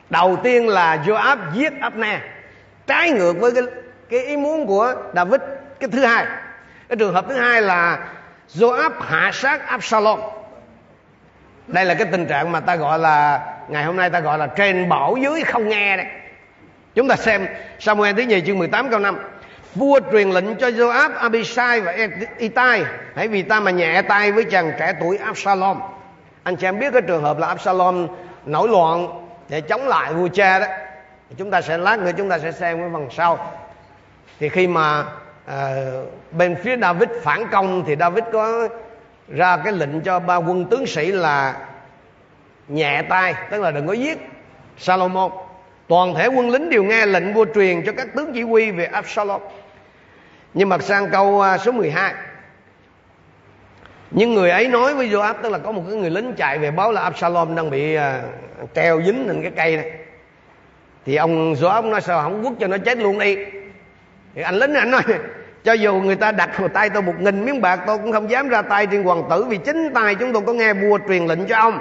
[0.09, 2.21] Đầu tiên là Joab giết Abner.
[2.87, 3.63] Trái ngược với cái
[4.09, 5.41] cái ý muốn của David
[5.79, 6.25] cái thứ hai.
[6.89, 8.07] Cái trường hợp thứ hai là
[8.53, 10.19] Joab hạ sát Absalom.
[11.67, 14.47] Đây là cái tình trạng mà ta gọi là ngày hôm nay ta gọi là
[14.47, 16.05] trên bảo dưới không nghe đấy
[16.95, 17.47] chúng ta xem
[17.79, 19.17] Samuel thứ nhì chương 18 câu 5
[19.75, 21.95] vua truyền lệnh cho Joab Abishai và
[22.37, 22.83] Itai.
[23.15, 25.79] Hãy vì ta mà nhẹ tay với chàng trẻ tuổi Absalom.
[26.43, 28.07] Anh chị em biết cái trường hợp là Absalom
[28.45, 29.07] nổi loạn
[29.49, 30.65] để chống lại vua cha đó.
[31.37, 33.51] Chúng ta sẽ lát nữa chúng ta sẽ xem cái phần sau.
[34.39, 35.05] Thì khi mà
[35.45, 35.75] à,
[36.31, 38.67] bên phía David phản công thì David có
[39.27, 41.55] ra cái lệnh cho ba quân tướng sĩ là
[42.67, 44.29] nhẹ tay tức là đừng có giết
[44.77, 45.31] Salomon
[45.91, 48.85] toàn thể quân lính đều nghe lệnh vua truyền cho các tướng chỉ huy về
[48.85, 49.41] Absalom.
[50.53, 52.13] Nhưng mà sang câu à, số 12
[54.11, 56.71] nhưng người ấy nói với Joab tức là có một cái người lính chạy về
[56.71, 58.01] báo là Absalom đang bị uh,
[58.75, 59.91] treo dính lên cái cây này.
[61.05, 62.21] Thì ông Joab nói sao?
[62.21, 63.37] Không quất cho nó chết luôn đi.
[64.35, 65.01] Thì anh lính anh nói
[65.63, 68.29] cho dù người ta đặt vào tay tôi một nghìn miếng bạc tôi cũng không
[68.29, 71.25] dám ra tay trên hoàng tử vì chính tay chúng tôi có nghe vua truyền
[71.25, 71.79] lệnh cho ông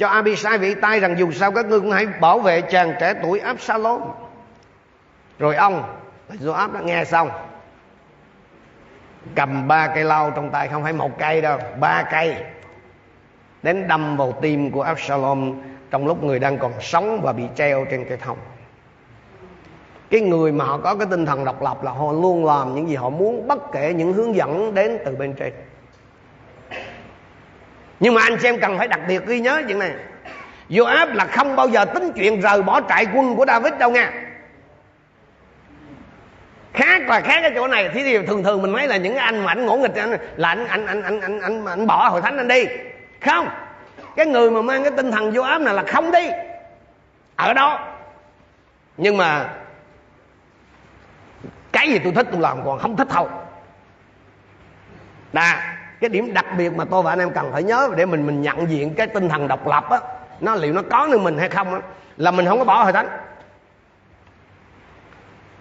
[0.00, 3.14] cho Abisai vị tay rằng dù sao các ngươi cũng hãy bảo vệ chàng trẻ
[3.22, 4.00] tuổi Absalom.
[5.38, 5.82] Rồi ông
[6.30, 7.30] Joab đã nghe xong.
[9.34, 12.36] Cầm ba cây lau trong tay, không phải một cây đâu, ba cây.
[13.62, 15.54] Đến đâm vào tim của Absalom
[15.90, 18.38] trong lúc người đang còn sống và bị treo trên cây thông.
[20.10, 22.88] Cái người mà họ có cái tinh thần độc lập là họ luôn làm những
[22.88, 25.52] gì họ muốn, bất kể những hướng dẫn đến từ bên trên
[28.00, 29.92] nhưng mà anh xem cần phải đặc biệt ghi nhớ chuyện này.
[30.68, 34.12] Joab là không bao giờ tính chuyện rời bỏ trại quân của David đâu nha
[36.72, 37.90] khác là khác cái chỗ này.
[37.94, 40.66] Thì thường thường mình thấy là những anh mà anh ngỗ nghịch anh, là anh
[40.66, 42.64] anh anh anh anh anh, anh bỏ hội thánh anh đi.
[43.20, 43.48] Không.
[44.16, 46.30] Cái người mà mang cái tinh thần vô ám này là không đi.
[47.36, 47.96] Ở đó.
[48.96, 49.48] Nhưng mà
[51.72, 53.28] cái gì tôi thích tôi làm còn không thích thôi
[55.32, 58.26] đà cái điểm đặc biệt mà tôi và anh em cần phải nhớ để mình
[58.26, 60.00] mình nhận diện cái tinh thần độc lập á
[60.40, 61.80] nó liệu nó có nơi mình hay không á
[62.16, 63.08] là mình không có bỏ hội thánh.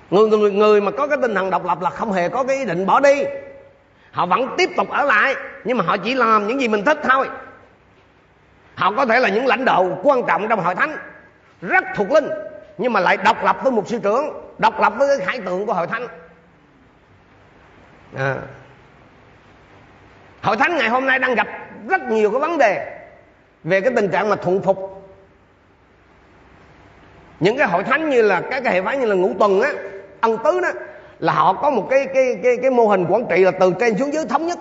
[0.10, 2.58] Người, người người mà có cái tinh thần độc lập là không hề có cái
[2.58, 3.24] ý định bỏ đi.
[4.12, 6.98] Họ vẫn tiếp tục ở lại nhưng mà họ chỉ làm những gì mình thích
[7.04, 7.30] thôi.
[8.76, 10.98] Họ có thể là những lãnh đạo quan trọng trong hội thánh
[11.62, 12.30] rất thuộc linh
[12.78, 15.66] nhưng mà lại độc lập với một sư trưởng độc lập với cái khải tượng
[15.66, 16.08] của hội thánh.
[18.18, 18.36] À
[20.42, 21.48] hội thánh ngày hôm nay đang gặp
[21.90, 23.00] rất nhiều cái vấn đề
[23.64, 24.96] về cái tình trạng mà thuận phục.
[27.40, 29.72] Những cái hội thánh như là các cái hệ phái như là ngũ tuần á
[30.22, 30.70] ân tứ đó
[31.20, 33.98] là họ có một cái cái cái cái mô hình quản trị là từ trên
[33.98, 34.60] xuống dưới thống nhất.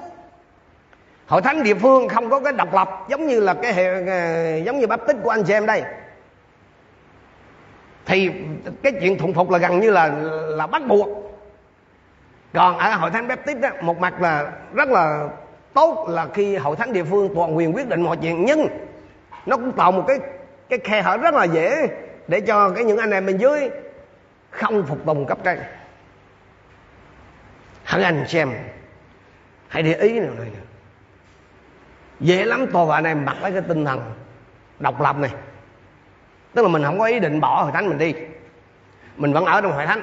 [1.26, 4.78] Hội thánh địa phương không có cái độc lập giống như là cái hệ giống
[4.78, 5.82] như báp tích của anh chị em đây.
[8.06, 8.30] Thì
[8.82, 10.08] cái chuyện thuận phục là gần như là
[10.48, 11.08] là bắt buộc.
[12.54, 15.28] Còn ở hội thánh baptist đó, một mặt là rất là
[15.78, 18.68] tốt là khi hội thánh địa phương toàn quyền quyết định mọi chuyện, nhưng
[19.46, 20.18] nó cũng tạo một cái
[20.68, 21.86] cái khe hở rất là dễ
[22.28, 23.70] để cho cái những anh em bên dưới
[24.50, 25.58] không phục tùng cấp trên.
[27.84, 28.52] Hãy anh xem,
[29.68, 30.48] hãy để ý nào này
[32.20, 34.12] dễ lắm tôi và anh em mặc lấy cái tinh thần
[34.78, 35.30] độc lập này.
[36.54, 38.14] Tức là mình không có ý định bỏ hội thánh mình đi.
[39.16, 40.02] Mình vẫn ở trong hội thánh.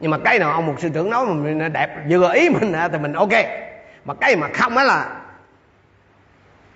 [0.00, 2.72] Nhưng mà cái nào ông một sư trưởng nói mà mình đẹp, vừa ý mình
[2.92, 3.32] thì mình ok
[4.08, 5.06] mà cái mà không á là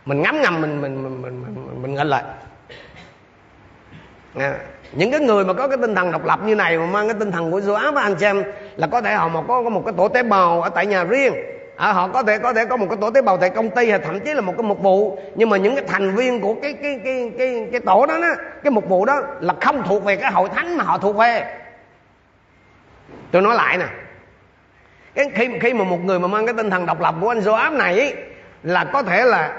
[0.04, 2.24] mình ngắm ngầm mình mình mình mình mình, mình nghịch lại.
[4.38, 4.54] À,
[4.92, 7.16] những cái người mà có cái tinh thần độc lập như này mà mang cái
[7.18, 8.42] tinh thần của Joab anh xem
[8.76, 11.04] là có thể họ mà có, có một cái tổ tế bào ở tại nhà
[11.04, 11.34] riêng.
[11.76, 13.90] À, họ có thể có thể có một cái tổ tế bào tại công ty
[13.90, 15.18] hay thậm chí là một cái mục vụ.
[15.34, 18.34] Nhưng mà những cái thành viên của cái cái cái cái cái tổ đó đó
[18.64, 21.58] cái mục vụ đó là không thuộc về cái hội thánh mà họ thuộc về.
[23.30, 23.86] Tôi nói lại nè
[25.14, 27.40] cái khi khi mà một người mà mang cái tinh thần độc lập của anh
[27.40, 28.14] Joab này ấy,
[28.62, 29.56] là có thể là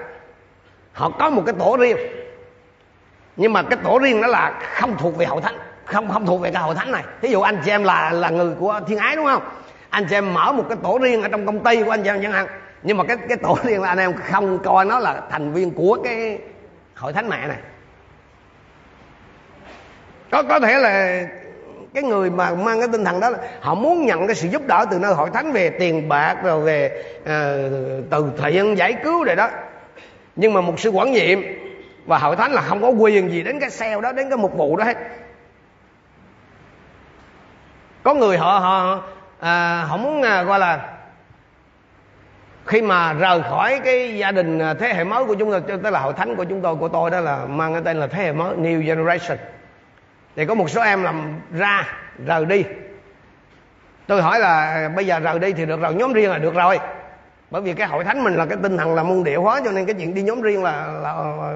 [0.93, 1.97] họ có một cái tổ riêng.
[3.35, 6.41] Nhưng mà cái tổ riêng đó là không thuộc về hội thánh không không thuộc
[6.41, 7.03] về cái hội thánh này.
[7.21, 9.43] Ví dụ anh chị em là là người của thiên ái đúng không?
[9.89, 12.09] Anh chị em mở một cái tổ riêng ở trong công ty của anh chị
[12.09, 12.47] em chẳng hạn.
[12.83, 15.71] Nhưng mà cái cái tổ riêng là anh em không coi nó là thành viên
[15.71, 16.39] của cái
[16.95, 17.57] hội thánh mẹ này.
[20.31, 21.23] Có có thể là
[21.93, 24.61] cái người mà mang cái tinh thần đó là họ muốn nhận cái sự giúp
[24.67, 27.25] đỡ từ nơi hội thánh về tiền bạc rồi về uh,
[28.09, 29.49] từ thiện giải cứu rồi đó.
[30.35, 31.39] Nhưng mà một sự quản nhiệm
[32.05, 34.57] và hội thánh là không có quyền gì đến cái sale đó đến cái mục
[34.57, 34.97] vụ đó hết.
[38.03, 39.03] Có người họ họ
[39.39, 40.89] à, họ muốn à, gọi là
[42.65, 45.99] khi mà rời khỏi cái gia đình thế hệ mới của chúng tôi tức là
[45.99, 48.31] hội thánh của chúng tôi của tôi đó là mang cái tên là thế hệ
[48.31, 49.37] mới new generation
[50.35, 51.87] thì có một số em làm ra
[52.25, 52.63] rời đi.
[54.07, 56.79] Tôi hỏi là bây giờ rời đi thì được rồi nhóm riêng là được rồi.
[57.51, 59.71] Bởi vì cái hội thánh mình là cái tinh thần là môn điệu hóa cho
[59.71, 61.53] nên cái chuyện đi nhóm riêng là, là, là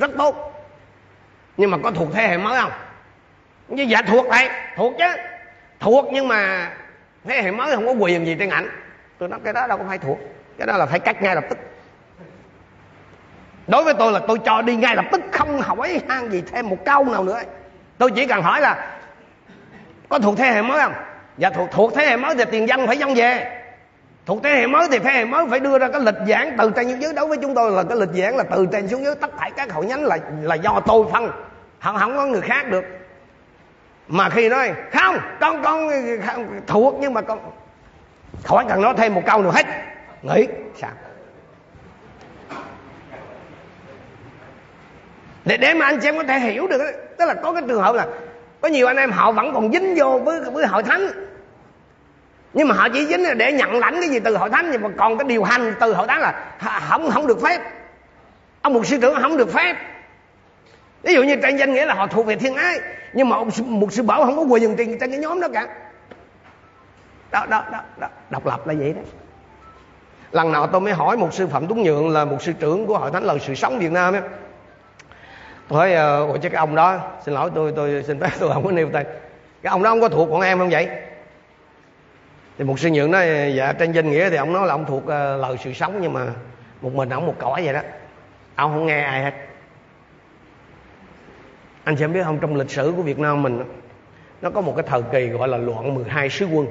[0.00, 0.64] rất tốt.
[1.56, 2.72] Nhưng mà có thuộc thế hệ mới không?
[3.68, 5.04] Như dạ thuộc thầy thuộc chứ.
[5.80, 6.70] Thuộc nhưng mà
[7.24, 8.68] thế hệ mới không có quyền gì trên ảnh.
[9.18, 10.18] Tôi nói cái đó đâu có phải thuộc
[10.58, 11.58] cái đó là phải cắt ngay lập tức.
[13.66, 16.68] Đối với tôi là tôi cho đi ngay lập tức không hỏi han gì thêm
[16.68, 17.40] một câu nào nữa
[18.04, 18.86] tôi chỉ cần hỏi là,
[20.08, 20.92] có thuộc thế hệ mới không?
[21.38, 23.60] Dạ thuộc thuộc thế hệ mới thì tiền dân phải dân về.
[24.26, 26.72] Thuộc thế hệ mới thì thế hệ mới phải đưa ra cái lịch giảng từ
[26.76, 27.12] trên xuống dưới.
[27.12, 29.50] Đối với chúng tôi là cái lịch giảng là từ trên xuống dưới, tất cả
[29.56, 31.30] các hội nhánh là là do tôi phân.
[31.80, 32.84] Không không có người khác được.
[34.08, 35.90] Mà khi nói, không, con con
[36.66, 37.38] thuộc nhưng mà con
[38.44, 39.66] khỏi cần nói thêm một câu nữa hết.
[40.22, 40.46] Nghĩ,
[40.80, 40.90] sao?
[45.44, 47.82] Để để mà anh chị em có thể hiểu được tức là có cái trường
[47.82, 48.06] hợp là
[48.60, 51.10] có nhiều anh em họ vẫn còn dính vô với với hội thánh.
[52.52, 54.88] Nhưng mà họ chỉ dính để nhận lãnh cái gì từ hội thánh nhưng mà
[54.98, 56.56] còn cái điều hành từ hội thánh là
[56.88, 57.60] không không được phép.
[58.62, 59.76] Ông một sư trưởng không được phép.
[61.02, 62.80] Ví dụ như trên danh nghĩa là họ thuộc về thiên ái
[63.12, 65.68] nhưng mà một sư bảo không có quyền tiền trên cái nhóm đó cả.
[67.30, 68.08] Đó đó đó, đó.
[68.30, 69.02] độc lập là vậy đó.
[70.32, 72.98] Lần nào tôi mới hỏi một sư phạm tuấn nhượng là một sư trưởng của
[72.98, 74.22] hội thánh lời sự sống việt nam ấy
[75.68, 78.64] hỏi ờ, ủa chứ cái ông đó xin lỗi tôi tôi xin phép tôi không
[78.64, 79.06] có nêu tên.
[79.62, 80.88] Cái ông đó ông có thuộc bọn em không vậy?
[82.58, 85.02] Thì một sư nhượng nói dạ trên danh nghĩa thì ông nói là ông thuộc
[85.02, 85.08] uh,
[85.40, 86.26] lời sự sống nhưng mà
[86.80, 87.80] một mình ông một cõi vậy đó.
[88.54, 89.34] Ông không nghe ai hết.
[91.84, 93.64] Anh sẽ biết không trong lịch sử của Việt Nam mình
[94.42, 96.66] nó có một cái thời kỳ gọi là loạn 12 sứ quân.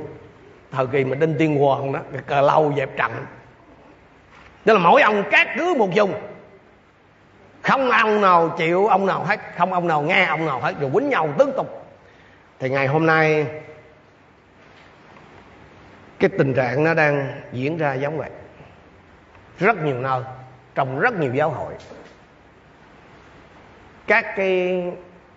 [0.72, 3.12] Thời kỳ mà đinh tiên hoàng đó cái cờ lâu dẹp trận
[4.66, 6.14] tức là mỗi ông cát cứ một vùng
[7.64, 10.92] không ông nào chịu ông nào hết, không ông nào nghe ông nào hết, rồi
[10.94, 11.86] quýnh nhau tiếp tục.
[12.60, 13.48] Thì ngày hôm nay,
[16.20, 18.30] cái tình trạng nó đang diễn ra giống vậy.
[19.60, 20.22] Rất nhiều nơi,
[20.76, 21.74] trong rất nhiều giáo hội.
[24.08, 24.84] Các cái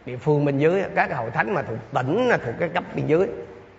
[0.06, 3.28] địa phương bên dưới, các hội thánh mà thuộc tỉnh thuộc cái cấp bên dưới,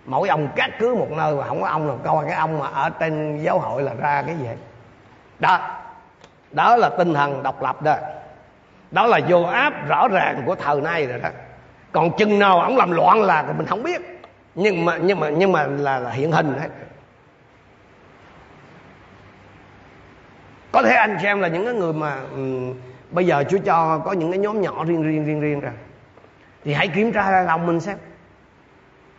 [0.04, 2.68] mỗi ông cắt cứ một nơi mà không có ông nào coi cái ông mà
[2.68, 4.46] ở trên giáo hội là ra cái gì
[5.38, 5.80] đó
[6.50, 7.96] đó là tinh thần độc lập đó
[8.90, 11.28] đó là vô áp rõ ràng của thời nay rồi đó.
[11.92, 14.00] Còn chừng nào ông làm loạn là mình không biết.
[14.54, 16.68] Nhưng mà nhưng mà nhưng mà là, là hiện hình đấy.
[20.72, 22.74] có thể anh xem là những cái người mà um,
[23.10, 25.72] bây giờ Chúa cho có những cái nhóm nhỏ riêng riêng riêng riêng ra.
[26.64, 27.98] Thì hãy kiểm tra ra lòng mình xem.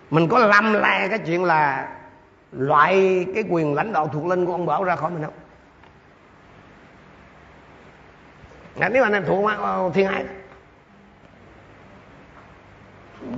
[0.10, 1.89] Mình có lầm le cái chuyện là
[2.51, 5.34] loại cái quyền lãnh đạo thuộc linh của ông bảo ra khỏi mình không?
[8.79, 9.51] À, nếu anh em thuộc
[9.93, 10.23] thiên ai?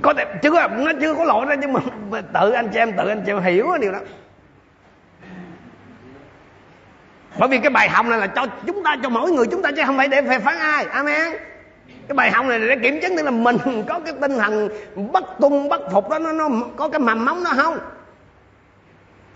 [0.02, 1.80] Có thể chứ nó chưa có lộ đó nhưng mà
[2.34, 3.98] tự anh chị em tự anh chị em hiểu cái điều đó.
[7.38, 9.70] Bởi vì cái bài học này là cho chúng ta cho mỗi người chúng ta
[9.76, 10.84] chứ không phải để phê phán ai.
[10.84, 11.32] Amen.
[12.08, 13.56] Cái bài học này để kiểm chứng tức là mình
[13.88, 14.68] có cái tinh thần
[15.12, 17.78] bất tung bất phục đó nó, nó có cái mầm móng nó không?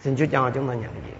[0.00, 1.16] Xin chúa cho chúng ta nhận diện.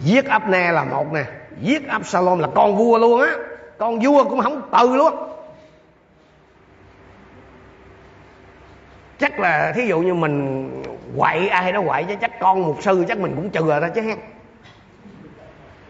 [0.00, 1.24] Giết ấp ne là một nè
[1.60, 3.34] giết Absalom là con vua luôn á.
[3.78, 5.14] Con vua cũng không từ luôn.
[9.18, 10.70] Chắc là thí dụ như mình
[11.18, 14.00] quậy ai đó quậy chứ chắc con mục sư chắc mình cũng chừa ra chứ
[14.00, 14.18] hen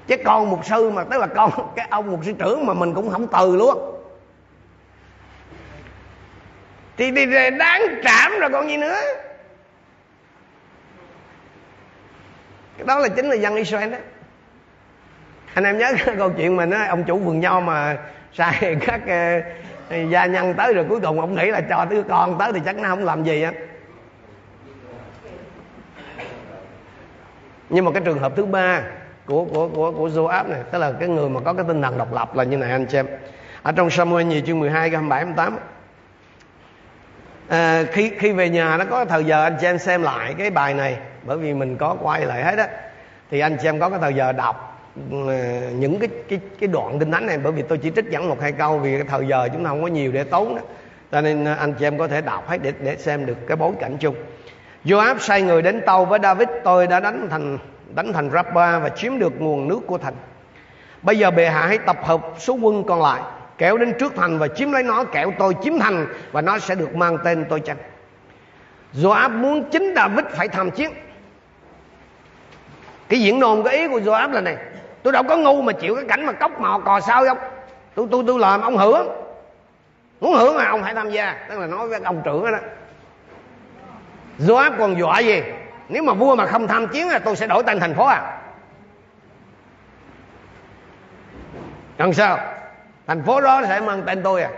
[0.06, 2.94] chứ con mục sư mà tức là con cái ông mục sư trưởng mà mình
[2.94, 3.94] cũng không từ luôn.
[6.96, 7.26] Thì, thì
[7.58, 8.96] đáng trảm rồi còn gì nữa.
[12.78, 13.98] Cái đó là chính là dân Israel đó
[15.54, 17.96] anh em nhớ cái câu chuyện mà nói ông chủ vườn nho mà
[18.32, 22.38] sai các uh, gia nhân tới rồi cuối cùng ông nghĩ là cho đứa con
[22.38, 23.52] tới thì chắc nó không làm gì á.
[27.70, 28.82] Nhưng mà cái trường hợp thứ ba
[29.26, 31.98] của của của của Joab này tức là cái người mà có cái tinh thần
[31.98, 33.06] độc lập là như này anh xem
[33.62, 35.58] ở trong Samuel nhiều chương 12 câu 27 28
[37.48, 40.50] à, khi khi về nhà nó có thời giờ anh chị em xem lại cái
[40.50, 42.68] bài này bởi vì mình có quay lại hết á
[43.30, 44.73] thì anh chị em có cái thời giờ đọc
[45.72, 48.40] những cái cái cái đoạn kinh thánh này, bởi vì tôi chỉ trích dẫn một
[48.40, 50.62] hai câu vì cái thời giờ chúng ta không có nhiều để tốn đó.
[51.12, 53.56] Cho nên à, anh chị em có thể đọc hết để để xem được cái
[53.56, 54.14] bối cảnh chung.
[54.84, 57.58] Joab sai người đến tàu với David, tôi đã đánh thành
[57.94, 60.14] đánh thành Rabba và chiếm được nguồn nước của thành.
[61.02, 63.20] Bây giờ bệ hạ hãy tập hợp số quân còn lại,
[63.58, 66.74] kéo đến trước thành và chiếm lấy nó, kẹo tôi chiếm thành và nó sẽ
[66.74, 67.76] được mang tên tôi chăng?
[68.94, 70.90] Joab muốn chính David phải tham chiến.
[73.08, 74.56] Cái diễn đồn, cái ý của Joab là này
[75.04, 77.38] tôi đâu có ngu mà chịu cái cảnh mà cốc mò cò sao không
[77.94, 79.08] tôi tôi tôi làm ông hưởng.
[80.20, 81.36] Muốn hưởng mà ông phải tham gia.
[81.48, 82.58] Tức là nói với ông trưởng đó
[84.38, 85.42] Joab còn dọa gì?
[85.88, 88.40] Nếu mà vua mà không tham chiến là tôi sẽ đổi tên thành phố à.
[91.98, 92.38] Cần sao?
[93.06, 94.50] Thành phố đó sẽ mang tên tôi à.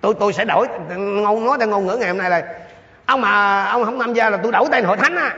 [0.00, 0.68] Tôi tôi sẽ đổi.
[0.96, 2.42] Ngôn nói theo ngôn ngữ ngày hôm nay là
[3.06, 5.36] Ông mà, ông không tham gia là tôi đổi tên hội thánh à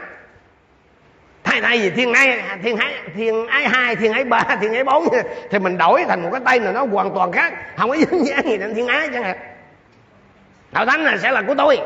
[1.53, 4.85] hai tay gì thiên ai thiên hai thiên ái hai thiên ái ba thiên ái
[4.85, 5.09] bốn.
[5.51, 7.55] Thì mình đổi thành một cái tay là nó hoàn toàn khác.
[7.77, 9.37] Không có dính dáng gì đến thiên ái chẳng hạn.
[10.73, 11.79] Đạo thánh là sẽ là của tôi.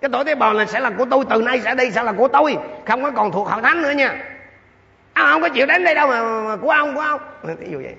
[0.00, 2.12] Cái tổ tế bào này sẽ là của tôi từ nay sẽ đi sẽ là
[2.12, 2.56] của tôi.
[2.86, 4.24] Không có còn thuộc hậu thánh nữa nha.
[5.14, 7.20] Ông không có chịu đến đây đâu mà, mà của ông của ông.
[7.42, 7.94] Ví dụ vậy.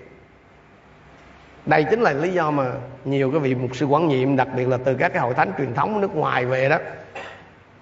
[1.65, 2.65] Đây chính là lý do mà
[3.05, 5.51] nhiều cái vị mục sư quản nhiệm đặc biệt là từ các cái hội thánh
[5.57, 6.77] truyền thống nước ngoài về đó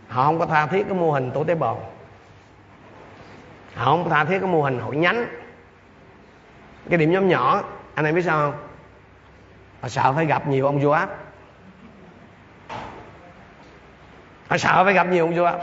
[0.07, 1.81] họ không có tha thiết cái mô hình tổ tế bào
[3.79, 5.25] họ không tha thiết cái mô hình hội nhánh.
[6.89, 7.63] Cái điểm nhóm nhỏ
[7.95, 8.61] anh em biết sao không?
[9.81, 11.09] Họ sợ phải gặp nhiều ông vua áp.
[14.47, 15.59] Họ sợ phải gặp nhiều ông vua áp.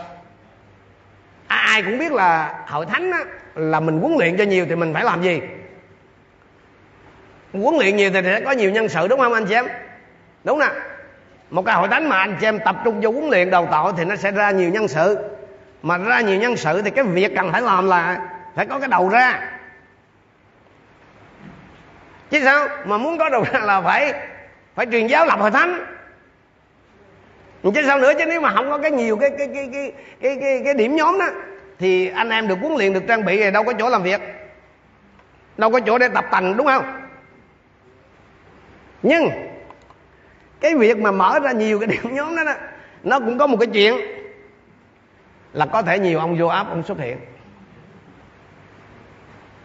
[1.46, 3.18] À, ai cũng biết là hội thánh á,
[3.54, 5.40] là mình huấn luyện cho nhiều thì mình phải làm gì?
[7.52, 9.66] Huấn luyện nhiều thì sẽ có nhiều nhân sự đúng không anh chị em?
[10.44, 10.68] Đúng nè.
[11.50, 13.92] Một cái hội thánh mà anh chị em tập trung vô huấn luyện đầu tạo
[13.92, 15.35] thì nó sẽ ra nhiều nhân sự
[15.86, 18.20] mà ra nhiều nhân sự thì cái việc cần phải làm là
[18.54, 19.40] phải có cái đầu ra.
[22.30, 22.68] Chứ sao?
[22.84, 24.14] Mà muốn có đầu ra là phải
[24.74, 25.86] phải truyền giáo lập hội thánh.
[27.62, 28.12] Chứ sao nữa?
[28.18, 30.96] Chứ nếu mà không có cái nhiều cái cái cái cái cái cái, cái điểm
[30.96, 31.26] nhóm đó
[31.78, 34.20] thì anh em được huấn luyện được trang bị thì đâu có chỗ làm việc.
[35.56, 37.00] Đâu có chỗ để tập tành đúng không?
[39.02, 39.28] Nhưng
[40.60, 42.54] cái việc mà mở ra nhiều cái điểm nhóm đó, đó
[43.02, 44.15] nó cũng có một cái chuyện
[45.56, 47.18] là có thể nhiều ông vô áp ông xuất hiện.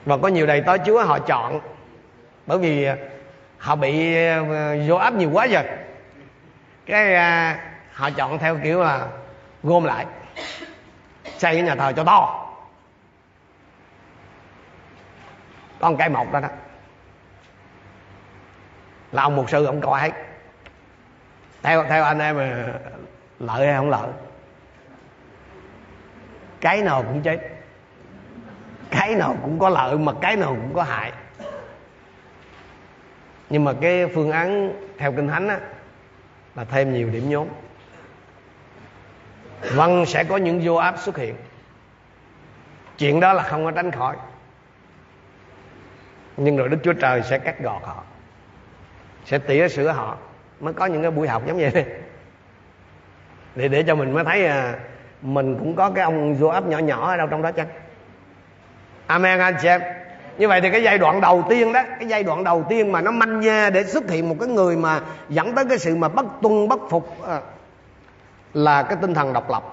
[0.05, 1.59] Và có nhiều đầy tớ chúa họ chọn
[2.47, 2.87] bởi vì
[3.57, 5.63] họ bị ờ, vô áp nhiều quá rồi
[6.85, 7.59] cái à,
[7.93, 9.07] họ chọn theo kiểu là
[9.63, 10.05] gom lại
[11.37, 12.47] xây cái nhà thờ cho to.
[15.79, 16.49] Con cái một đó đó.
[19.11, 20.11] Là ông mục sư ông coi hết
[21.61, 22.73] theo theo anh em mà
[23.39, 24.07] lợi hay không lợi?
[26.61, 27.39] Cái nào cũng chết.
[28.91, 31.11] Cái nào cũng có lợi mà cái nào cũng có hại.
[33.49, 35.59] Nhưng mà cái phương án theo kinh thánh á
[36.55, 37.47] là thêm nhiều điểm nhốt
[39.61, 41.35] vâng sẽ có những vô áp xuất hiện.
[42.97, 44.15] Chuyện đó là không có tránh khỏi.
[46.37, 48.03] Nhưng rồi đức chúa trời sẽ cắt gọt họ.
[49.25, 50.17] Sẽ tỉa sửa họ.
[50.59, 51.71] Mới có những cái buổi học giống vậy.
[53.55, 54.79] Để để cho mình mới thấy à,
[55.21, 57.67] mình cũng có cái ông vô áp nhỏ nhỏ ở đâu trong đó chăng?
[59.07, 59.81] Amen anh chị em.
[60.37, 63.01] Như vậy thì cái giai đoạn đầu tiên đó cái giai đoạn đầu tiên mà
[63.01, 64.99] nó manh nha để xuất hiện một cái người mà
[65.29, 67.39] dẫn tới cái sự mà bất tuân bất phục à,
[68.53, 69.63] là cái tinh thần độc lập.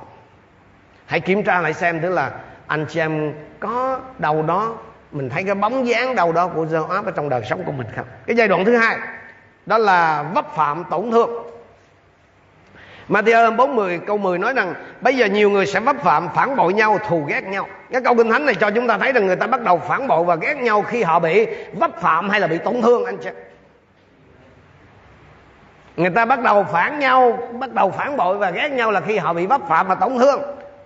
[1.06, 2.30] Hãy kiểm tra lại xem thứ là
[2.66, 4.76] anh chị em có đâu đó
[5.12, 7.86] mình thấy cái bóng dáng đâu đó của Joab ở trong đời sống của mình
[7.96, 8.06] không?
[8.26, 8.98] Cái giai đoạn thứ hai
[9.66, 11.30] đó là vấp phạm tổn thương.
[13.08, 16.72] Matthew 40 câu 10 nói rằng, bây giờ nhiều người sẽ vấp phạm, phản bội
[16.72, 17.68] nhau, thù ghét nhau.
[17.92, 20.08] Cái câu kinh thánh này cho chúng ta thấy rằng người ta bắt đầu phản
[20.08, 23.16] bội và ghét nhau khi họ bị vấp phạm hay là bị tổn thương, anh
[23.16, 23.30] chị.
[25.96, 29.18] Người ta bắt đầu phản nhau, bắt đầu phản bội và ghét nhau là khi
[29.18, 30.42] họ bị vấp phạm và tổn thương.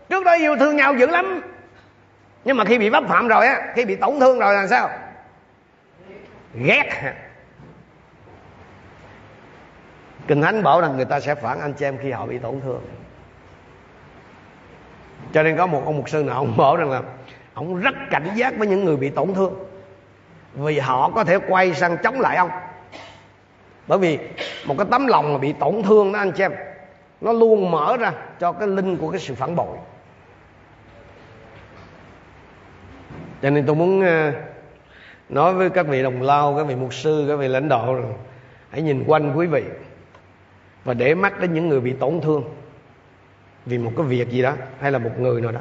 [0.08, 1.42] Trước đó yêu thương nhau dữ lắm,
[2.44, 4.90] nhưng mà khi bị vấp phạm rồi á, khi bị tổn thương rồi là sao?
[6.54, 7.14] Ghét
[10.26, 12.60] kinh thánh bảo rằng người ta sẽ phản anh chị em khi họ bị tổn
[12.60, 12.80] thương.
[15.32, 17.02] Cho nên có một ông mục sư nào ông bảo rằng là
[17.54, 19.54] ông rất cảnh giác với những người bị tổn thương.
[20.54, 22.50] Vì họ có thể quay sang chống lại ông.
[23.86, 24.18] Bởi vì
[24.66, 26.52] một cái tấm lòng mà bị tổn thương đó anh chị em,
[27.20, 29.76] nó luôn mở ra cho cái linh của cái sự phản bội.
[33.42, 34.32] Cho nên tôi muốn ờ,
[35.28, 37.96] nói với các vị đồng lao, các vị mục sư, các vị lãnh đạo
[38.70, 39.62] hãy nhìn quanh quý vị
[40.84, 42.44] và để mắt đến những người bị tổn thương
[43.66, 45.60] vì một cái việc gì đó, hay là một người nào đó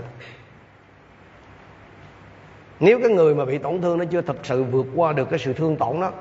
[2.82, 5.40] nếu cái người mà bị tổn thương nó chưa thật sự vượt qua được cái
[5.40, 6.12] sự thương tổn đó,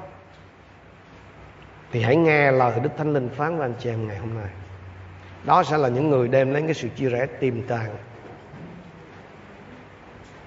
[1.93, 4.49] thì hãy nghe lời Đức Thánh Linh phán với anh chị em ngày hôm nay.
[5.45, 7.91] Đó sẽ là những người đem đến cái sự chia rẽ tiềm tàng.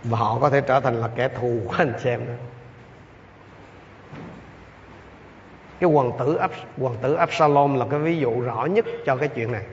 [0.03, 2.33] Và họ có thể trở thành là kẻ thù của anh chị em đó.
[5.83, 9.27] Cái hoàng tử Ab, hoàng tử Absalom là cái ví dụ rõ nhất cho cái
[9.27, 9.63] chuyện này.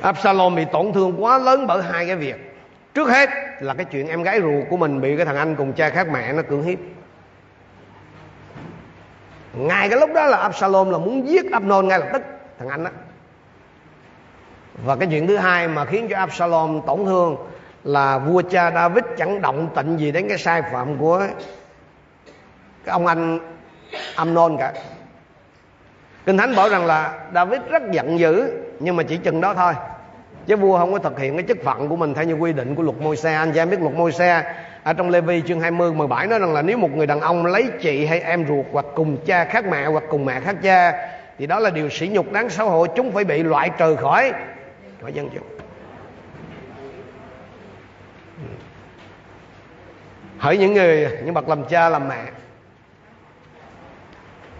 [0.00, 2.56] Absalom bị tổn thương quá lớn bởi hai cái việc.
[2.94, 3.30] Trước hết
[3.60, 6.08] là cái chuyện em gái ruột của mình bị cái thằng anh cùng cha khác
[6.12, 6.78] mẹ nó cưỡng hiếp.
[9.54, 12.22] Ngay cái lúc đó là Absalom là muốn giết Abnon ngay lập tức
[12.58, 12.90] thằng anh đó
[14.84, 17.36] và cái chuyện thứ hai mà khiến cho Absalom tổn thương
[17.84, 21.18] là vua cha David chẳng động tịnh gì đến cái sai phạm của
[22.84, 23.38] cái ông anh
[24.16, 24.72] Amnon cả.
[26.26, 29.72] Kinh Thánh bảo rằng là David rất giận dữ, nhưng mà chỉ chừng đó thôi.
[30.46, 32.74] Chứ vua không có thực hiện cái chức phận của mình theo như quy định
[32.74, 35.42] của luật môi xe anh chị em biết luật môi xe ở trong Lê Vi
[35.46, 38.46] chương 20 17 nói rằng là nếu một người đàn ông lấy chị hay em
[38.48, 41.08] ruột hoặc cùng cha khác mẹ hoặc cùng mẹ khác cha,
[41.38, 42.86] thì đó là điều sỉ nhục đáng xấu hổ.
[42.86, 44.32] Chúng phải bị loại trừ khỏi
[45.02, 45.51] khỏi dân chúng.
[50.42, 52.24] Hỡi những người, những bậc làm cha, làm mẹ.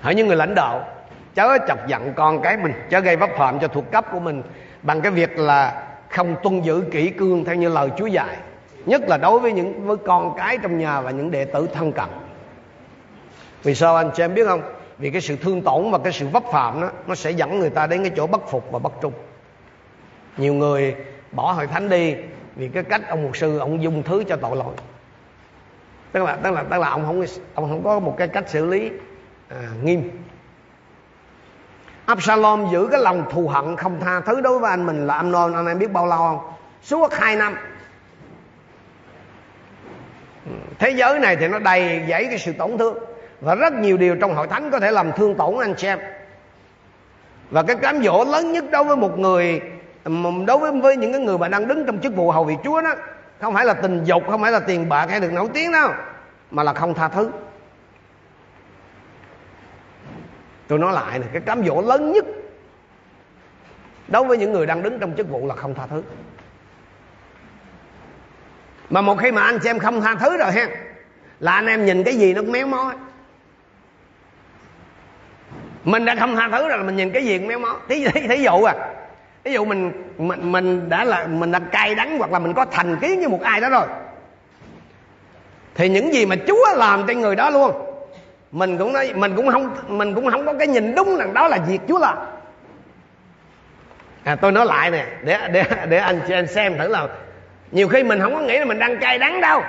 [0.00, 0.84] Hỡi những người lãnh đạo.
[1.34, 2.72] Chớ chọc giận con cái mình.
[2.90, 4.42] Chớ gây vấp phạm cho thuộc cấp của mình
[4.82, 8.36] bằng cái việc là không tuân giữ kỹ cương theo như lời Chúa dạy.
[8.86, 11.92] Nhất là đối với những, với con cái trong nhà và những đệ tử thân
[11.92, 12.08] cận.
[13.62, 14.62] Vì sao anh chị em biết không?
[14.98, 17.70] Vì cái sự thương tổn và cái sự vấp phạm đó, nó sẽ dẫn người
[17.70, 19.12] ta đến cái chỗ bất phục và bất trung.
[20.36, 20.94] Nhiều người
[21.32, 22.14] bỏ hội thánh đi
[22.56, 24.74] vì cái cách ông mục sư ông dung thứ cho tội lỗi
[26.12, 28.66] tức là tức là tức là ông không ông không có một cái cách xử
[28.66, 28.90] lý
[29.48, 30.10] à, nghiêm.
[32.06, 35.52] Absalom giữ cái lòng thù hận không tha thứ đối với anh mình là Amnon
[35.52, 36.38] anh em biết bao lâu không?
[36.82, 37.56] Suốt hai năm.
[40.78, 42.98] Thế giới này thì nó đầy dẫy cái sự tổn thương
[43.40, 45.98] và rất nhiều điều trong hội thánh có thể làm thương tổn anh xem.
[47.50, 49.60] và cái cám dỗ lớn nhất đối với một người
[50.46, 52.80] đối với với những cái người mà đang đứng trong chức vụ hầu việc Chúa
[52.80, 52.94] đó
[53.42, 55.92] không phải là tình dục không phải là tiền bạc hay được nổi tiếng đâu
[56.50, 57.30] mà là không tha thứ.
[60.66, 62.24] Tôi nói lại này cái cám dỗ lớn nhất
[64.08, 66.02] đối với những người đang đứng trong chức vụ là không tha thứ.
[68.90, 70.68] Mà một khi mà anh em không tha thứ rồi ha
[71.40, 72.94] là anh em nhìn cái gì nó cũng méo mó.
[75.84, 77.76] Mình đã không tha thứ rồi là mình nhìn cái gì cũng méo mó.
[77.88, 78.74] Thí, thí, thí dụ à
[79.44, 82.64] ví dụ mình mình mình đã là, mình đã cay đắng hoặc là mình có
[82.64, 83.86] thành kiến với một ai đó rồi.
[85.74, 87.72] Thì những gì mà Chúa làm trên người đó luôn,
[88.52, 91.48] mình cũng nói, mình cũng không, mình cũng không có cái nhìn đúng rằng đó
[91.48, 92.18] là việc Chúa làm.
[94.24, 97.08] À tôi nói lại nè, để để để anh chị anh xem thử là
[97.72, 99.62] nhiều khi mình không có nghĩ là mình đang cay đắng đâu.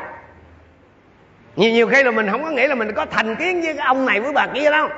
[1.55, 3.87] Nhiều nhiều khi là mình không có nghĩ là mình có thành kiến với cái
[3.87, 4.89] ông này với bà kia đâu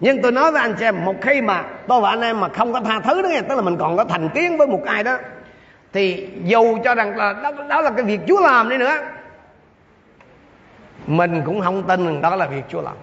[0.00, 2.48] nhưng tôi nói với anh chị em một khi mà tôi và anh em mà
[2.48, 4.84] không có tha thứ đó nghe tức là mình còn có thành kiến với một
[4.86, 5.18] ai đó
[5.92, 8.94] thì dù cho rằng là đó, đó là cái việc Chúa làm đi nữa
[11.06, 12.94] mình cũng không tin rằng đó là việc Chúa làm.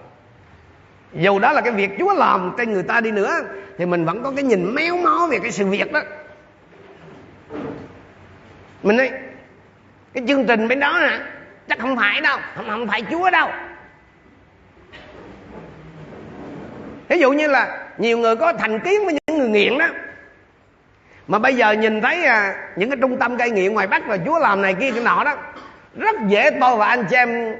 [1.12, 3.32] Dù đó là cái việc Chúa làm trên người ta đi nữa
[3.78, 6.00] thì mình vẫn có cái nhìn méo mó về cái sự việc đó.
[8.82, 9.10] Mình nói
[10.14, 11.18] cái chương trình bên đó nè
[11.68, 13.48] chắc không phải đâu không, không phải Chúa đâu.
[17.12, 19.86] Ví dụ như là nhiều người có thành kiến với những người nghiện đó.
[21.28, 24.16] Mà bây giờ nhìn thấy à, những cái trung tâm cai nghiện ngoài bắc là
[24.26, 25.36] chúa làm này kia cái nọ đó
[25.96, 27.54] rất dễ tôi và anh chị em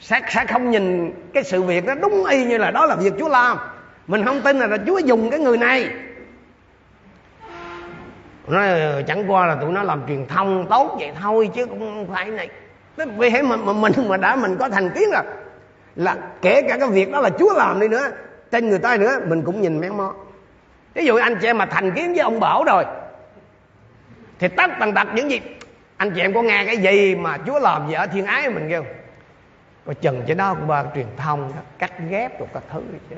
[0.00, 3.12] sẽ, sẽ không nhìn cái sự việc đó đúng y như là đó là việc
[3.18, 3.58] chúa làm.
[4.06, 5.90] Mình không tin là, là chúa dùng cái người này.
[8.46, 11.80] Nói ờ, chẳng qua là tụi nó làm truyền thông tốt vậy thôi chứ cũng
[11.80, 12.48] không phải này.
[13.16, 15.22] Vì thế mà, mà mình mà đã mình có thành kiến rồi
[15.96, 18.10] là kể cả cái việc đó là chúa làm đi nữa
[18.50, 20.14] trên người ta nữa mình cũng nhìn méo mó.
[20.94, 22.84] Ví dụ anh chị em mà thành kiến với ông bảo rồi
[24.38, 25.40] thì tất tần tật những gì?
[25.96, 28.66] Anh chị em có nghe cái gì mà chúa làm gì ở thiên ái mình
[28.70, 28.84] kêu?
[29.84, 33.16] Và chừng cho đó qua truyền thông đó, cắt ghép rồi các thứ chứ.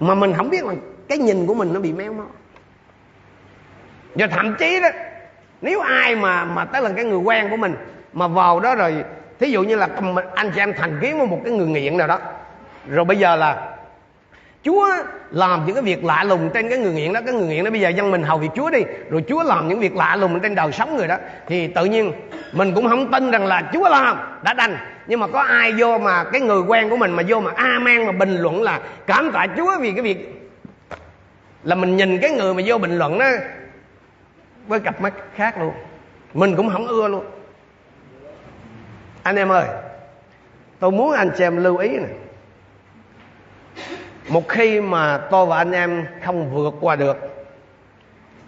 [0.00, 0.74] Mà mình không biết là
[1.08, 2.24] cái nhìn của mình nó bị méo mó.
[4.14, 4.88] Và thậm chí đó
[5.60, 7.74] nếu ai mà mà tới là cái người quen của mình
[8.12, 9.04] mà vào đó rồi
[9.38, 9.88] thí dụ như là
[10.34, 12.18] anh chị em thành kiến với một cái người nghiện nào đó
[12.88, 13.68] rồi bây giờ là
[14.64, 14.88] Chúa
[15.30, 17.20] làm những cái việc lạ lùng trên cái người nghiện đó.
[17.26, 18.82] Cái người nghiện đó bây giờ dân mình hầu việc Chúa đi.
[19.10, 21.16] Rồi Chúa làm những việc lạ lùng trên đời sống người đó.
[21.46, 22.12] Thì tự nhiên
[22.52, 24.76] mình cũng không tin rằng là Chúa làm, đã đành.
[25.06, 28.06] Nhưng mà có ai vô mà cái người quen của mình mà vô mà amen
[28.06, 30.50] mà bình luận là Cảm tạ Chúa vì cái việc
[31.64, 33.26] Là mình nhìn cái người mà vô bình luận đó
[34.66, 35.72] Với cặp mắt khác luôn.
[36.34, 37.24] Mình cũng không ưa luôn.
[39.22, 39.66] Anh em ơi,
[40.78, 42.10] Tôi muốn anh chị em lưu ý này
[44.28, 47.16] một khi mà tôi và anh em không vượt qua được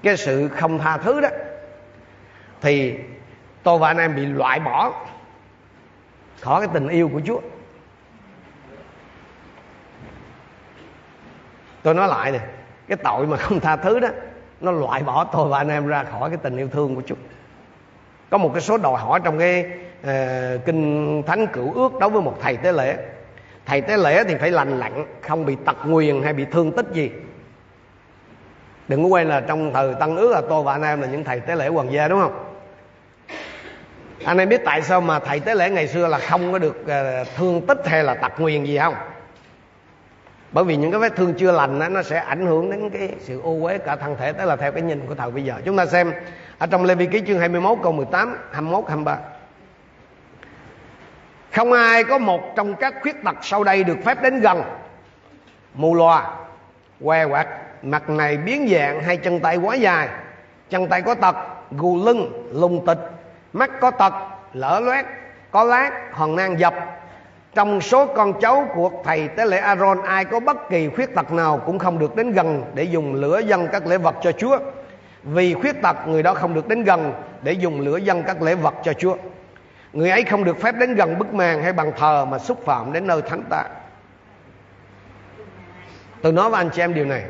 [0.02, 1.28] cái sự không tha thứ đó
[2.60, 2.94] thì
[3.62, 4.92] tôi và anh em bị loại bỏ
[6.40, 7.40] khỏi cái tình yêu của Chúa.
[11.82, 12.40] Tôi nói lại nè
[12.88, 14.08] cái tội mà không tha thứ đó
[14.60, 17.14] nó loại bỏ tôi và anh em ra khỏi cái tình yêu thương của Chúa.
[18.30, 19.66] Có một cái số đòi hỏi trong cái
[20.02, 22.96] uh, kinh thánh cửu ước đối với một thầy tế lễ
[23.66, 26.86] thầy tế lễ thì phải lành lặn không bị tật nguyền hay bị thương tích
[26.92, 27.10] gì.
[28.88, 31.24] Đừng có quên là trong thời tăng ước là tôi và anh em là những
[31.24, 32.44] thầy tế lễ hoàng gia đúng không?
[34.24, 36.86] Anh em biết tại sao mà thầy tế lễ ngày xưa là không có được
[36.86, 38.94] ờ, thương tích hay là tật nguyền gì không?
[40.52, 43.08] Bởi vì những cái vết thương chưa lành đó, nó sẽ ảnh hưởng đến cái
[43.20, 45.54] sự ô uế cả thân thể tức là theo cái nhìn của thời bây giờ.
[45.64, 46.12] Chúng ta xem
[46.58, 49.18] ở trong Lê Vi ký chương 21 câu 18 21 23
[51.55, 54.62] không ai có một trong các khuyết tật sau đây được phép đến gần
[55.74, 56.36] mù loà,
[57.05, 57.46] què quạt
[57.82, 60.09] mặt này biến dạng hay chân tay quá dài
[60.70, 61.36] chân tay có tật,
[61.70, 62.98] gù lưng, lùng tịch
[63.52, 64.12] mắt có tật,
[64.52, 65.05] lở loét,
[65.50, 66.74] có lát, hòn nang dập
[67.55, 71.32] trong số con cháu của thầy tế lễ Aaron, ai có bất kỳ khuyết tật
[71.32, 74.59] nào cũng không được đến gần để dùng lửa dân các lễ vật cho Chúa.
[75.22, 78.55] Vì khuyết tật, người đó không được đến gần để dùng lửa dân các lễ
[78.55, 79.16] vật cho Chúa.
[79.95, 82.92] Người ấy không được phép đến gần bức màn hay bàn thờ mà xúc phạm
[82.92, 83.64] đến nơi thánh ta.
[86.22, 87.24] Tôi nói với anh chị em điều này.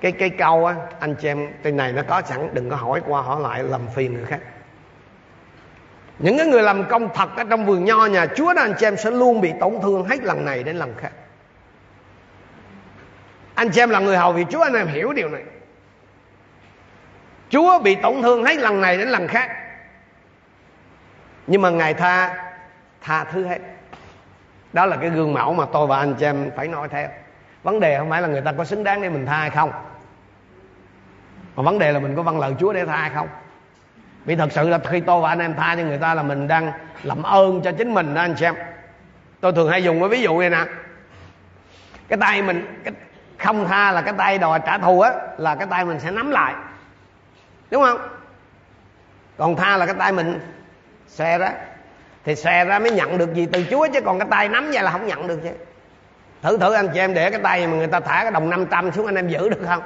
[0.00, 3.02] Cái cái câu á, anh chị em cái này nó có sẵn đừng có hỏi
[3.06, 4.40] qua hỏi lại làm phiền người khác
[6.18, 8.86] những cái người làm công thật ở trong vườn nho nhà Chúa đó anh chị
[8.86, 11.12] em sẽ luôn bị tổn thương hết lần này đến lần khác
[13.54, 15.42] anh chị em là người hầu vì Chúa anh em hiểu điều này
[17.54, 19.50] Chúa bị tổn thương hết lần này đến lần khác.
[21.46, 22.34] Nhưng mà Ngài tha
[23.00, 23.58] Tha thứ hết.
[24.72, 27.08] Đó là cái gương mẫu mà tôi và anh chị em phải nói theo.
[27.62, 29.70] Vấn đề không phải là người ta có xứng đáng để mình tha hay không.
[31.56, 33.28] Mà vấn đề là mình có văn lời Chúa để tha hay không.
[34.24, 36.48] Vì thật sự là khi tôi và anh em tha cho người ta là mình
[36.48, 38.54] đang làm ơn cho chính mình đó, anh em.
[39.40, 40.64] tôi thường hay dùng cái ví dụ này nè.
[42.08, 42.94] Cái tay mình, cái
[43.38, 46.30] không tha là cái tay đòi trả thù á, là cái tay mình sẽ nắm
[46.30, 46.54] lại
[47.74, 47.98] đúng không?
[49.36, 50.40] Còn tha là cái tay mình
[51.08, 51.52] xòe ra.
[52.24, 54.82] Thì xòe ra mới nhận được gì từ chúa chứ còn cái tay nắm vậy
[54.82, 55.50] là không nhận được chứ.
[56.42, 58.92] Thử thử anh chị em để cái tay mà người ta thả cái đồng 500
[58.92, 59.82] xuống anh em giữ được không?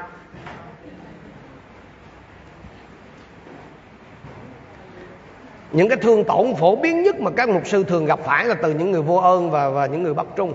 [5.73, 8.55] Những cái thương tổn phổ biến nhất mà các mục sư thường gặp phải là
[8.55, 10.55] từ những người vô ơn và và những người bất trung.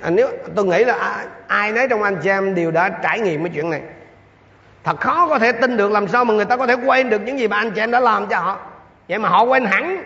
[0.00, 3.44] À, nếu tôi nghĩ là ai nấy trong anh chị em đều đã trải nghiệm
[3.44, 3.82] cái chuyện này
[4.84, 7.22] thật khó có thể tin được làm sao mà người ta có thể quên được
[7.22, 8.56] những gì mà anh chị em đã làm cho họ.
[9.08, 10.04] Vậy mà họ quên hẳn,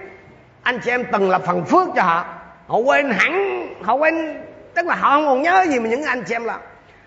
[0.62, 2.24] anh chị em từng là phần phước cho họ.
[2.66, 4.44] Họ quên hẳn, họ quên,
[4.74, 6.60] tức là họ không còn nhớ gì mà những anh chị em làm.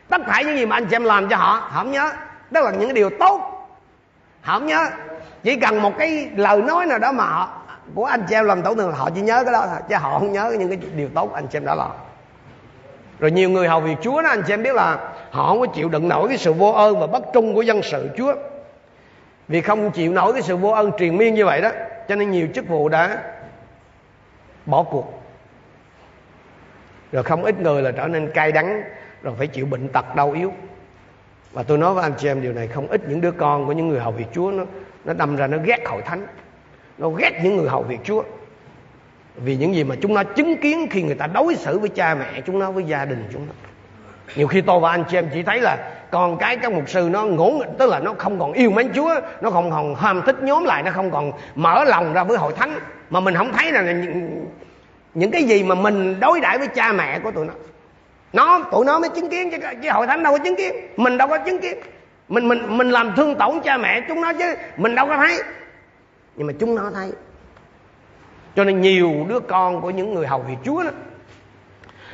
[0.10, 2.12] Tất cả những gì mà anh chị em làm cho họ họ không nhớ.
[2.52, 3.68] Đó là những điều tốt.
[4.42, 4.90] Họ không nhớ.
[5.44, 7.50] Chỉ cần một cái lời nói nào đó mà họ,
[7.96, 10.20] của anh chị em làm tổn thương họ chỉ nhớ cái đó thôi, chứ họ
[10.20, 11.92] không nhớ những cái điều tốt anh chị em đã làm
[13.20, 15.66] rồi nhiều người hầu việc Chúa đó anh chị em biết là họ không có
[15.66, 18.34] chịu đựng nổi cái sự vô ơn và bất trung của dân sự Chúa.
[19.48, 21.72] Vì không chịu nổi cái sự vô ơn truyền miên như vậy đó,
[22.08, 23.24] cho nên nhiều chức vụ đã
[24.66, 25.24] bỏ cuộc.
[27.12, 28.84] Rồi không ít người là trở nên cay đắng,
[29.24, 30.54] rồi phải chịu bệnh tật đau yếu.
[31.52, 33.72] Và tôi nói với anh chị em điều này, không ít những đứa con của
[33.72, 34.64] những người hầu việc Chúa nó
[35.08, 36.28] nó đâm ra nó ghét hội thánh,
[36.98, 38.24] nó ghét những người hầu việc chúa
[39.44, 42.16] vì những gì mà chúng nó chứng kiến khi người ta đối xử với cha
[42.16, 43.54] mẹ chúng nó với gia đình chúng nó.
[44.36, 45.78] Nhiều khi tôi và anh chị em chỉ thấy là
[46.12, 49.16] con cái các mục sư nó ngủ tức là nó không còn yêu mến chúa
[49.42, 52.54] nó không còn ham thích nhóm lại nó không còn mở lòng ra với hội
[52.54, 52.80] thánh.
[53.10, 54.46] Mà mình không thấy là những,
[55.14, 57.54] những cái gì mà mình đối đãi với cha mẹ của tụi nó.
[58.34, 60.74] Nó tụi nó mới chứng kiến chứ, chứ hội thánh đâu có chứng kiến.
[60.98, 61.78] Mình đâu có chứng kiến.
[62.30, 65.42] Mình mình mình làm thương tổn cha mẹ chúng nó chứ mình đâu có thấy.
[66.36, 67.12] Nhưng mà chúng nó thấy
[68.58, 70.92] cho nên nhiều đứa con của những người hầu việc chúa đó,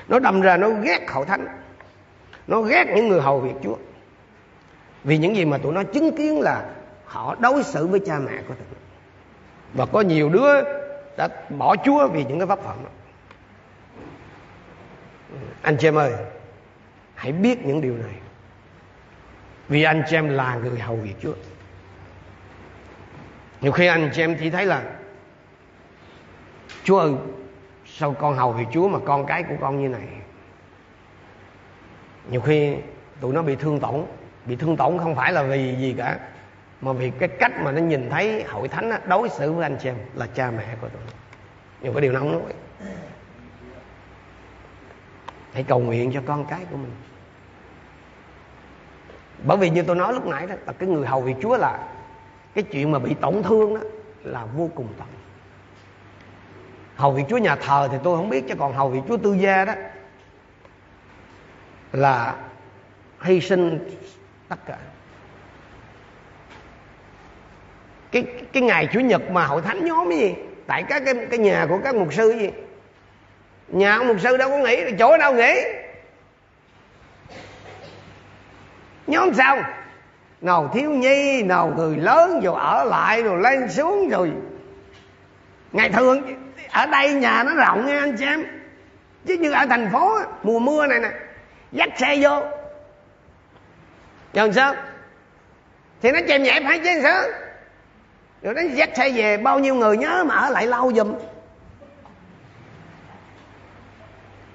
[0.07, 1.47] nó đâm ra nó ghét hậu thánh.
[2.47, 3.75] Nó ghét những người hầu việc chúa.
[5.03, 6.65] Vì những gì mà tụi nó chứng kiến là
[7.05, 8.77] họ đối xử với cha mẹ của tụi nó.
[9.73, 10.61] Và có nhiều đứa
[11.17, 11.27] đã
[11.57, 12.89] bỏ chúa vì những cái pháp phẩm đó.
[15.61, 16.13] Anh chị em ơi,
[17.15, 18.15] hãy biết những điều này.
[19.67, 21.33] Vì anh chị em là người hầu việc Chúa.
[23.61, 24.83] Nhiều khi anh chị em chỉ thấy là
[26.83, 27.13] Chúa ơi
[27.85, 30.07] sao con hầu thì Chúa mà con cái của con như này?
[32.29, 32.75] Nhiều khi
[33.21, 34.05] tụi nó bị thương tổn
[34.45, 36.19] bị thương tổn không phải là vì gì cả
[36.81, 39.77] mà vì cái cách mà nó nhìn thấy hội thánh đó, đối xử với anh
[39.81, 41.11] chị em là cha mẹ của tụi nó.
[41.81, 42.53] Nhiều cái điều nó không nói.
[45.53, 46.91] Hãy cầu nguyện cho con cái của mình.
[49.43, 51.87] Bởi vì như tôi nói lúc nãy đó là cái người hầu vì chúa là
[52.53, 53.81] cái chuyện mà bị tổn thương đó
[54.23, 55.07] là vô cùng tận
[57.03, 59.33] hầu vị chúa nhà thờ thì tôi không biết, chứ còn hầu vị chúa tư
[59.33, 59.73] gia đó
[61.93, 62.35] là
[63.21, 63.79] hy sinh
[64.49, 64.77] tất cả.
[68.11, 70.35] Cái cái ngày chủ nhật mà hội thánh nhóm cái gì?
[70.67, 72.49] Tại các cái cái nhà của các mục sư gì?
[73.67, 75.53] Nhà ông mục sư đâu có nghỉ, chỗ đâu nghỉ?
[79.07, 79.59] Nhóm xong
[80.41, 84.31] nào thiếu nhi, nào người lớn, rồi ở lại, rồi lên xuống, rồi
[85.71, 86.42] ngày thường
[86.73, 88.45] ở đây nhà nó rộng nha anh chị em.
[89.25, 91.11] Chứ như ở thành phố mùa mưa này nè,
[91.71, 92.43] dắt xe vô.
[94.33, 94.75] Rồi sao?
[96.01, 97.23] Thì nó chèm nhẹ phải chứ sao?
[98.41, 101.13] Rồi nó dắt xe về, bao nhiêu người nhớ mà ở lại lâu giùm.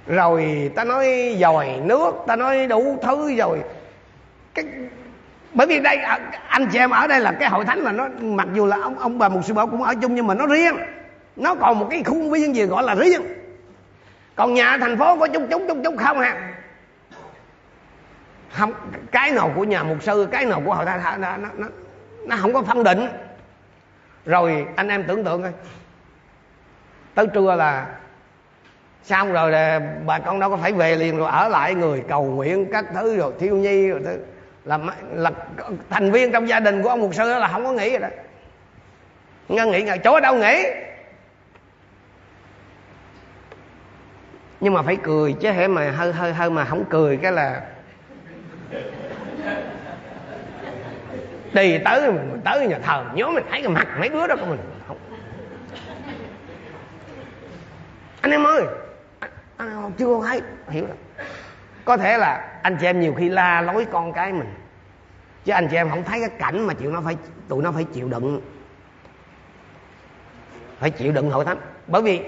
[0.06, 3.58] Rồi ta nói dòi nước, ta nói đủ thứ rồi.
[4.54, 4.64] Cái,
[5.52, 8.08] bởi vì đây à, anh chị em ở đây là cái hội thánh là nó,
[8.20, 10.46] mặc dù là ông ông bà một sư bảo cũng ở chung nhưng mà nó
[10.46, 10.76] riêng
[11.38, 13.22] nó còn một cái khuôn viên gì gọi là riêng.
[14.36, 16.54] Còn nhà thành phố có chút chút chút chút không ha
[18.52, 18.72] không
[19.12, 21.66] cái nào của nhà mục sư cái nào của hội thánh nó, nó, nó,
[22.26, 23.08] nó không có phân định.
[24.24, 25.52] Rồi anh em tưởng tượng coi.
[27.14, 27.86] Tới trưa là
[29.02, 32.24] xong rồi là bà con đâu có phải về liền rồi ở lại người cầu
[32.24, 34.18] nguyện các thứ rồi thiêu nhi rồi thứ.
[34.64, 34.78] Là
[35.14, 35.30] là
[35.90, 38.00] thành viên trong gia đình của ông mục sư đó là không có nghĩ rồi
[38.00, 38.08] đó.
[39.48, 40.64] Nghe nghĩ ngày chỗ đâu nghĩ
[44.60, 47.62] nhưng mà phải cười chứ hễ mà hơi hơi hơi mà không cười cái là
[51.52, 54.46] đi tới mình tới nhà thờ, nhớ mình thấy cái mặt mấy đứa đó của
[54.46, 54.60] mình.
[54.88, 54.98] Không.
[58.20, 58.62] Anh em ơi,
[59.56, 60.96] anh em chưa thấy, hiểu rồi.
[61.84, 64.54] Có thể là anh chị em nhiều khi la lối con cái mình,
[65.44, 67.16] chứ anh chị em không thấy cái cảnh mà chịu nó phải,
[67.48, 68.40] tụi nó phải chịu đựng,
[70.78, 72.20] phải chịu đựng hội thánh bởi vì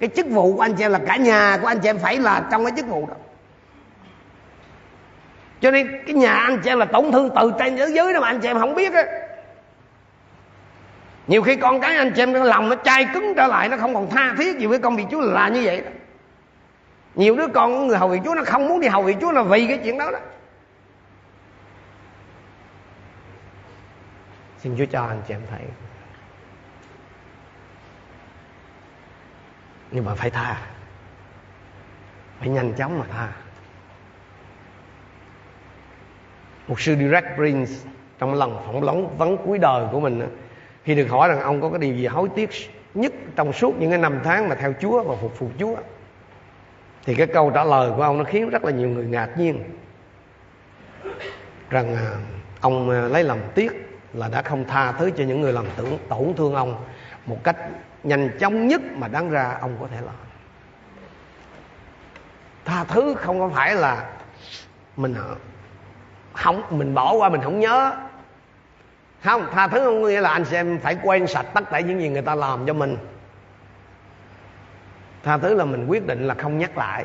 [0.00, 2.18] cái chức vụ của anh chị em là cả nhà của anh chị em phải
[2.18, 3.14] là trong cái chức vụ đó.
[5.60, 8.20] Cho nên cái nhà anh chị em là tổn thương từ trên dưới dưới đó
[8.20, 9.04] mà anh chị em không biết á.
[11.26, 13.94] Nhiều khi con cái anh chị em lòng nó chai cứng trở lại, nó không
[13.94, 15.90] còn tha thiết gì với con việc chúa là như vậy đó.
[17.14, 19.32] Nhiều đứa con của người hầu vị chúa nó không muốn đi hầu vị chúa
[19.32, 20.18] là vì cái chuyện đó đó.
[24.58, 25.60] Xin chúa cho anh chị em thấy.
[29.90, 30.60] Nhưng mà phải tha.
[32.38, 33.28] Phải nhanh chóng mà tha.
[36.68, 37.72] Một sư Direct Prince
[38.18, 40.36] trong lần phỏng vấn vấn cuối đời của mình
[40.84, 42.50] khi được hỏi rằng ông có cái điều gì hối tiếc
[42.94, 45.76] nhất trong suốt những cái năm tháng mà theo Chúa và phục vụ Chúa?
[47.04, 49.64] Thì cái câu trả lời của ông nó khiến rất là nhiều người ngạc nhiên.
[51.70, 52.10] Rằng à,
[52.60, 55.98] ông à, lấy lòng tiếc là đã không tha thứ cho những người làm tưởng,
[56.08, 56.84] tổn thương ông
[57.26, 57.56] một cách
[58.02, 60.14] nhanh chóng nhất mà đáng ra ông có thể làm
[62.64, 64.06] tha thứ không có phải là
[64.96, 65.14] mình
[66.32, 67.92] không, mình bỏ qua, mình không nhớ.
[69.24, 72.08] Không, tha thứ không nghĩa là anh xem phải quen sạch tất cả những gì
[72.08, 72.96] người ta làm cho mình.
[75.22, 77.04] Tha thứ là mình quyết định là không nhắc lại.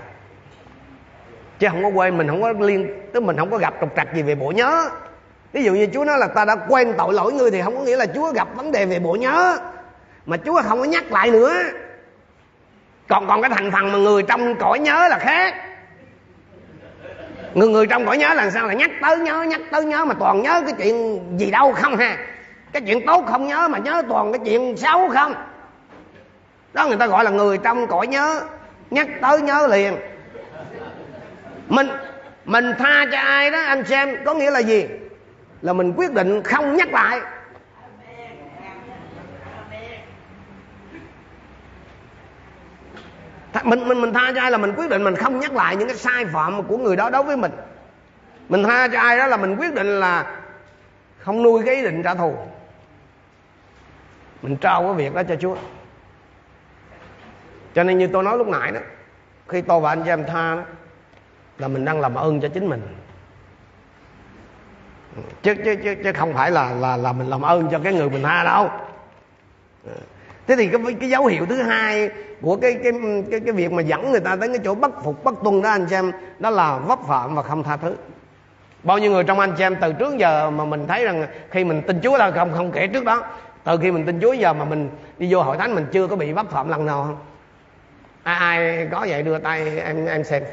[1.60, 4.16] Chứ không có quên, mình không có liên, tức mình không có gặp trục trặc
[4.16, 4.89] gì về bộ nhớ.
[5.54, 7.84] Ví dụ như chúa nói là ta đã quen tội lỗi ngươi thì không có
[7.84, 9.58] nghĩa là chúa gặp vấn đề về bộ nhớ
[10.26, 11.53] mà chúa không có nhắc lại nữa.
[13.07, 15.55] Còn còn cái thành phần mà người trong cõi nhớ là khác.
[17.53, 18.67] Người người trong cõi nhớ là sao?
[18.67, 21.97] Là nhắc tới nhớ, nhắc tới nhớ mà toàn nhớ cái chuyện gì đâu không
[21.97, 22.17] ha?
[22.71, 25.34] Cái chuyện tốt không nhớ mà nhớ toàn cái chuyện xấu không?
[26.73, 28.41] Đó người ta gọi là người trong cõi nhớ.
[28.91, 29.95] Nhắc tới nhớ liền.
[31.67, 31.88] Mình
[32.45, 34.88] mình tha cho ai đó, anh xem, có nghĩa là gì?
[35.61, 37.19] Là mình quyết định không nhắc lại.
[43.64, 45.88] Mình mình mình tha cho ai là mình quyết định mình không nhắc lại những
[45.88, 47.51] cái sai phạm của người đó đối với mình.
[48.49, 50.41] Mình tha cho ai đó là mình quyết định là
[51.20, 52.38] không nuôi cái ý định trả thù.
[54.41, 55.56] Mình trao cái việc đó cho chúa.
[57.76, 58.80] Cho nên như tôi nói lúc nãy đó
[59.47, 60.64] khi tôi và anh chị em tha đó
[61.58, 62.82] là mình đang làm ơn cho chính mình.
[65.41, 68.10] Chứ chứ chứ, chứ không phải là là là mình làm ơn cho cái người
[68.10, 68.70] mình tha đâu
[70.48, 72.10] thế thì cái cái dấu hiệu thứ hai
[72.41, 72.91] của cái cái
[73.32, 75.70] cái cái việc mà dẫn người ta đến cái chỗ bất phục bất tuân đó,
[75.70, 77.96] anh xem em đó là vấp phạm và không tha thứ.
[78.84, 81.64] Bao nhiêu người trong anh xem em từ trước giờ mà mình thấy rằng khi
[81.64, 83.24] mình tin Chúa là không không kể trước đó,
[83.64, 86.16] từ khi mình tin Chúa giờ mà mình đi vô hội thánh mình chưa có
[86.16, 87.18] bị vấp phạm lần nào không?
[88.24, 90.43] Ai ai có vậy đưa tay em em xem.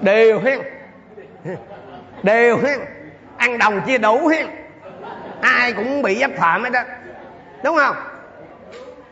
[0.00, 0.58] Đều hen
[2.22, 2.80] đều hen
[3.44, 4.46] ăn đồng chia đủ hen
[5.40, 6.80] ai cũng bị giáp phạm hết đó.
[7.64, 7.96] Đúng không?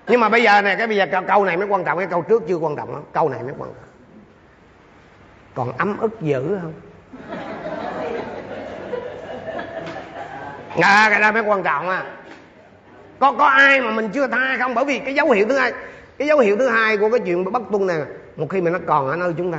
[0.08, 2.06] Nhưng mà bây giờ này cái bây giờ câu, câu này mới quan trọng cái
[2.06, 3.02] câu trước chưa quan trọng lắm.
[3.12, 3.88] Câu này mới quan trọng.
[5.54, 6.72] Còn ấm ức dữ không?
[10.80, 12.04] À, cái đó mới quan trọng à.
[13.18, 14.74] Có có ai mà mình chưa tha không?
[14.74, 15.72] Bởi vì cái dấu hiệu thứ hai
[16.18, 18.00] cái dấu hiệu thứ hai của cái chuyện bất tuân này
[18.36, 19.58] một khi mà nó còn ở nơi chúng ta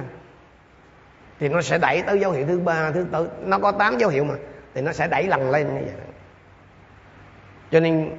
[1.39, 3.29] thì nó sẽ đẩy tới dấu hiệu thứ ba thứ tư.
[3.45, 4.33] Nó có tám dấu hiệu mà
[4.73, 5.93] thì nó sẽ đẩy lần lên như vậy
[7.71, 8.11] cho nên,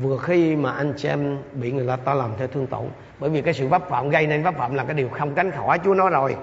[0.00, 2.88] vừa khi mà anh chị em bị người ta làm theo thương tổn,
[3.18, 5.50] bởi vì cái sự vấp phạm, gây nên pháp phạm là cái điều không tránh
[5.50, 6.36] khỏi chúa nói rồi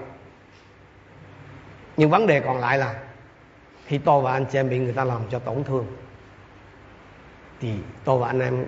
[1.96, 2.94] nhưng vấn đề còn lại là,
[3.86, 5.86] khi tôi và anh chị em bị người ta làm cho tổn thương,
[7.60, 8.64] thì tôi và anh em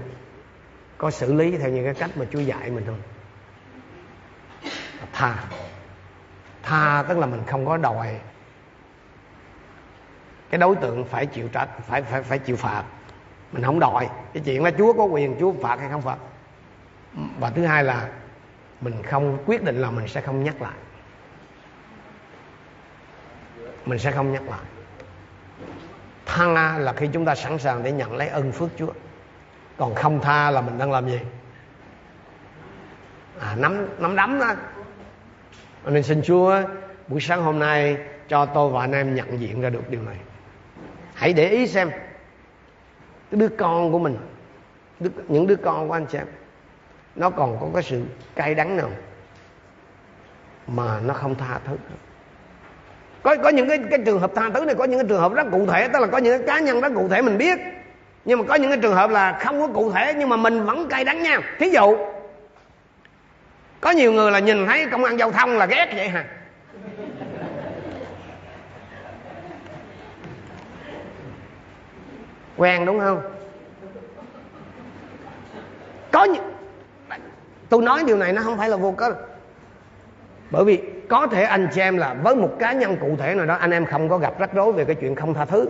[0.98, 3.00] có xử lý theo những cái cách mà Chúa dạy mình không?
[5.12, 5.44] Tha.
[6.62, 8.20] Tha tức là mình không có đòi
[10.52, 12.82] cái đối tượng phải chịu trách, phải phải phải chịu phạt.
[13.52, 14.08] Mình không đòi.
[14.34, 16.16] Cái chuyện là Chúa có quyền Chúa phạt hay không phạt.
[17.38, 18.08] Và thứ hai là
[18.80, 20.74] mình không quyết định là mình sẽ không nhắc lại.
[23.86, 24.60] Mình sẽ không nhắc lại.
[26.26, 26.46] Tha
[26.78, 28.92] là khi chúng ta sẵn sàng để nhận lấy ân phước Chúa
[29.76, 31.20] còn không tha là mình đang làm gì
[33.40, 34.54] à, nắm nắm đấm đó
[35.84, 36.62] nên xin Chúa
[37.08, 37.96] buổi sáng hôm nay
[38.28, 40.16] cho tôi và anh em nhận diện ra được điều này
[41.22, 41.90] hãy để ý xem
[43.30, 44.16] cái đứa con của mình
[45.00, 46.26] đứa, những đứa con của anh chị em
[47.16, 48.02] nó còn có cái sự
[48.34, 48.90] cay đắng nào
[50.66, 51.76] mà nó không tha thứ.
[53.22, 55.34] Có có những cái cái trường hợp tha thứ này có những cái trường hợp
[55.34, 57.58] rất cụ thể tức là có những cái cá nhân rất cụ thể mình biết.
[58.24, 60.64] Nhưng mà có những cái trường hợp là không có cụ thể nhưng mà mình
[60.64, 61.40] vẫn cay đắng nha.
[61.58, 61.96] Thí dụ
[63.80, 66.24] có nhiều người là nhìn thấy công an giao thông là ghét vậy hả?
[72.56, 73.20] Quen đúng không?
[76.10, 76.42] Có những
[77.68, 79.12] tôi nói điều này nó không phải là vô cớ.
[80.50, 83.46] Bởi vì có thể anh chị em là với một cá nhân cụ thể nào
[83.46, 85.68] đó, anh em không có gặp rắc rối về cái chuyện không tha thứ.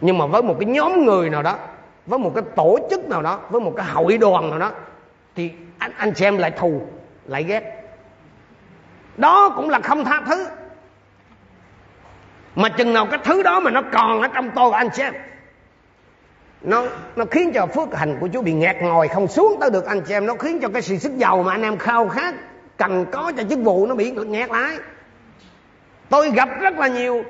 [0.00, 1.58] Nhưng mà với một cái nhóm người nào đó,
[2.06, 4.72] với một cái tổ chức nào đó, với một cái hội đoàn nào đó,
[5.36, 6.82] thì anh anh chị em lại thù,
[7.26, 7.84] lại ghét.
[9.16, 10.46] Đó cũng là không tha thứ
[12.54, 15.02] mà chừng nào cái thứ đó mà nó còn ở trong tôi và anh chị
[15.02, 15.14] em
[16.64, 16.86] nó
[17.16, 20.00] nó khiến cho phước hành của Chúa bị nghẹt ngòi không xuống tới được anh
[20.00, 20.26] chị em.
[20.26, 22.34] Nó khiến cho cái sự sức giàu mà anh em khao khát
[22.76, 24.78] cần có cho chức vụ nó bị nghẹt lại.
[26.08, 27.24] Tôi gặp rất là nhiều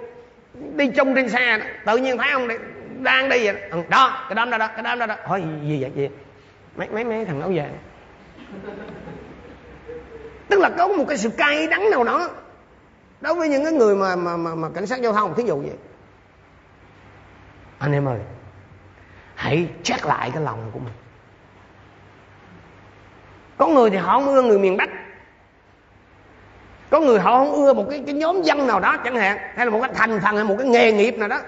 [0.75, 2.49] đi chung trên xe đó, tự nhiên thấy ông
[3.01, 5.17] đang đi vậy đó, ừ, đó cái đám đó đó cái đám đó đó.
[5.25, 6.09] Hỏi gì vậy gì?
[6.77, 7.79] Mấy mấy mấy thằng áo vàng
[10.49, 12.31] tức là có một cái sự cay đắng nào đó
[13.25, 15.61] đối với những cái người mà mà mà, mà cảnh sát giao thông thí dụ
[15.61, 15.77] vậy.
[17.79, 18.19] Anh em ơi
[19.35, 20.93] hãy check lại cái lòng của mình.
[23.57, 24.89] Có người thì họ không ưa người miền bắc.
[26.91, 29.67] Có người họ không ưa một cái, cái nhóm dân nào đó chẳng hạn hay
[29.67, 31.41] là một cái thành phần hay một cái nghề nghiệp nào đó.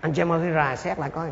[0.00, 1.28] Anh chị em ơi rà xét lại coi.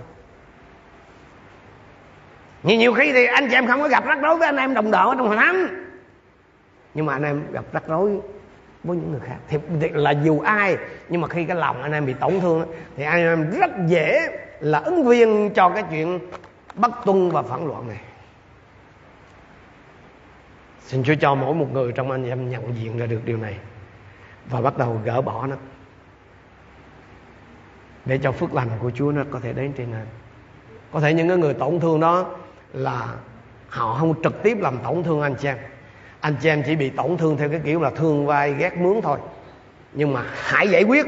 [2.63, 4.75] Nhiều, nhiều khi thì anh chị em không có gặp rắc rối với anh em
[4.75, 5.85] đồng đội ở trong hội thánh.
[6.95, 8.21] Nhưng mà anh em gặp rắc rối
[8.89, 9.37] với những người khác.
[9.49, 10.77] Thì là dù ai,
[11.09, 12.67] nhưng mà khi cái lòng anh em bị tổn thương
[12.97, 14.29] thì anh em rất dễ
[14.61, 16.19] là ứng viên cho cái chuyện
[16.75, 18.01] bất tuân và phản loạn này.
[20.87, 23.57] Xin Chúa cho mỗi một người trong anh em nhận diện ra được điều này
[24.51, 25.57] Và bắt đầu gỡ bỏ nó.
[28.05, 30.07] Để cho phước lành của Chúa nó có thể đến trên anh.
[30.93, 32.27] Có thể những người tổn thương đó
[32.73, 33.15] Là
[33.69, 35.59] họ không trực tiếp làm tổn thương anh, chị em.
[36.21, 39.01] Anh chị em chỉ bị tổn thương theo cái kiểu là thương vai, ghét mướn
[39.03, 39.19] thôi
[39.93, 41.07] Nhưng mà hãy giải quyết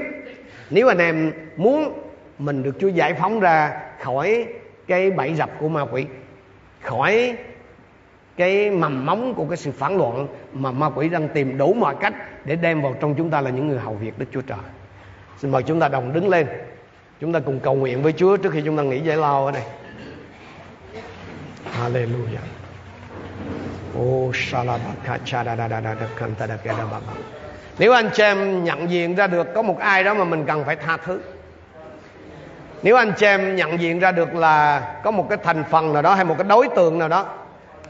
[0.71, 2.01] Nếu anh em muốn
[2.39, 4.47] mình được Chúa giải phóng ra khỏi
[4.87, 6.07] cái bẫy dập của ma quỷ,
[6.81, 7.37] khỏi
[8.37, 11.95] cái mầm móng của cái sự phản loạn mà ma quỷ đang tìm đủ mọi
[12.01, 14.59] cách để đem vào trong chúng ta là những người hầu việc Đức Chúa Trời.
[15.39, 16.47] Xin mời chúng ta đồng đứng lên.
[17.21, 19.53] Chúng ta cùng cầu nguyện với Chúa trước khi chúng ta nghỉ giải lao ở
[19.53, 19.63] đây.
[21.73, 22.60] Hallelujah.
[24.01, 24.35] Oh,
[27.79, 30.65] Nếu anh chị em nhận diện ra được có một ai đó mà mình cần
[30.65, 31.21] phải tha thứ.
[32.83, 36.03] Nếu anh chị em nhận diện ra được là có một cái thành phần nào
[36.03, 37.27] đó hay một cái đối tượng nào đó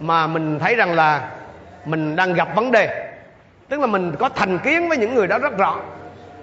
[0.00, 1.30] mà mình thấy rằng là
[1.84, 3.12] mình đang gặp vấn đề.
[3.68, 5.76] Tức là mình có thành kiến với những người đó rất rõ.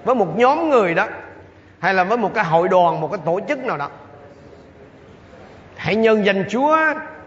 [0.03, 1.07] Với một nhóm người đó
[1.79, 3.89] hay là với một cái hội đoàn một cái tổ chức nào đó.
[5.75, 6.77] Hãy nhân danh chúa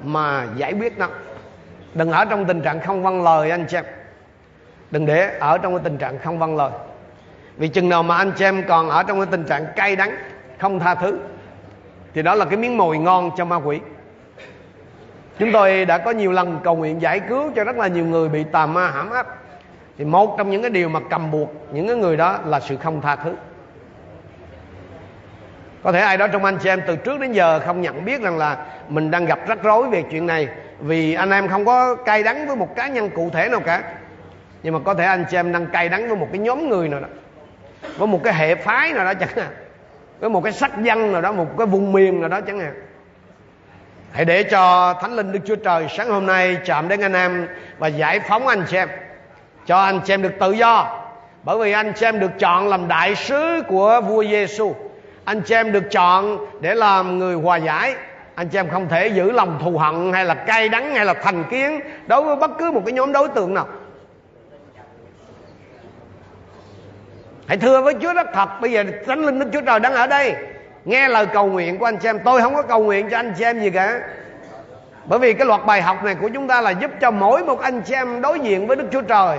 [0.02, 1.08] mà giải quyết nó
[1.94, 3.84] đừng ở trong tình trạng không vâng lời, anh chị em
[4.90, 6.70] đừng để ở trong cái tình trạng không vâng lời.
[7.56, 10.16] Vì chừng nào mà anh chị em còn ở trong cái tình trạng cay đắng,
[10.58, 11.18] không tha thứ,
[12.14, 13.80] thì đó là cái miếng mồi ngon cho ma quỷ.
[15.38, 18.28] Chúng tôi đã có nhiều lần cầu nguyện giải cứu cho rất là nhiều người
[18.28, 19.26] bị tà ma hãm áp
[19.98, 22.76] thì một trong những cái điều mà cầm buộc những cái người đó là sự
[22.76, 23.34] không tha thứ.
[25.82, 28.22] Có thể ai đó trong anh chị em từ trước đến giờ không nhận biết
[28.22, 30.48] rằng là mình đang gặp rắc rối về chuyện này
[30.80, 33.82] vì anh em không có cay đắng với một cá nhân cụ thể nào cả.
[34.62, 36.88] Nhưng mà có thể anh chị em đang cay đắng với một cái nhóm người
[36.88, 37.08] nào đó.
[37.96, 39.50] Với một cái hệ phái nào đó chẳng hạn.
[40.20, 42.74] Với một cái sắc dân nào đó, một cái vùng miền nào đó chẳng hạn.
[44.12, 47.48] Hãy để cho thánh linh đức chúa trời sáng hôm nay chạm đến anh em
[47.78, 48.88] và giải phóng anh chị em.
[49.66, 51.02] Cho anh chị em được tự do.
[51.42, 54.74] Bởi vì anh chị em được chọn làm đại sứ của vua Giêsu
[55.30, 57.94] anh chị em được chọn để làm người hòa giải
[58.40, 61.14] anh chị em không thể giữ lòng thù hận hay là cay đắng hay là
[61.14, 63.66] thành kiến đối với bất cứ một cái nhóm đối tượng nào.
[67.46, 70.06] Hãy thưa với Chúa rất thật bây giờ thánh linh Đức Chúa Trời đang ở
[70.06, 70.34] đây.
[70.84, 72.18] Nghe lời cầu nguyện của anh chị em.
[72.24, 74.00] Tôi không có cầu nguyện cho anh chị em gì cả.
[75.04, 77.60] Bởi vì cái loạt bài học này của chúng ta là giúp cho mỗi một
[77.60, 79.38] anh chị em đối diện với Đức Chúa Trời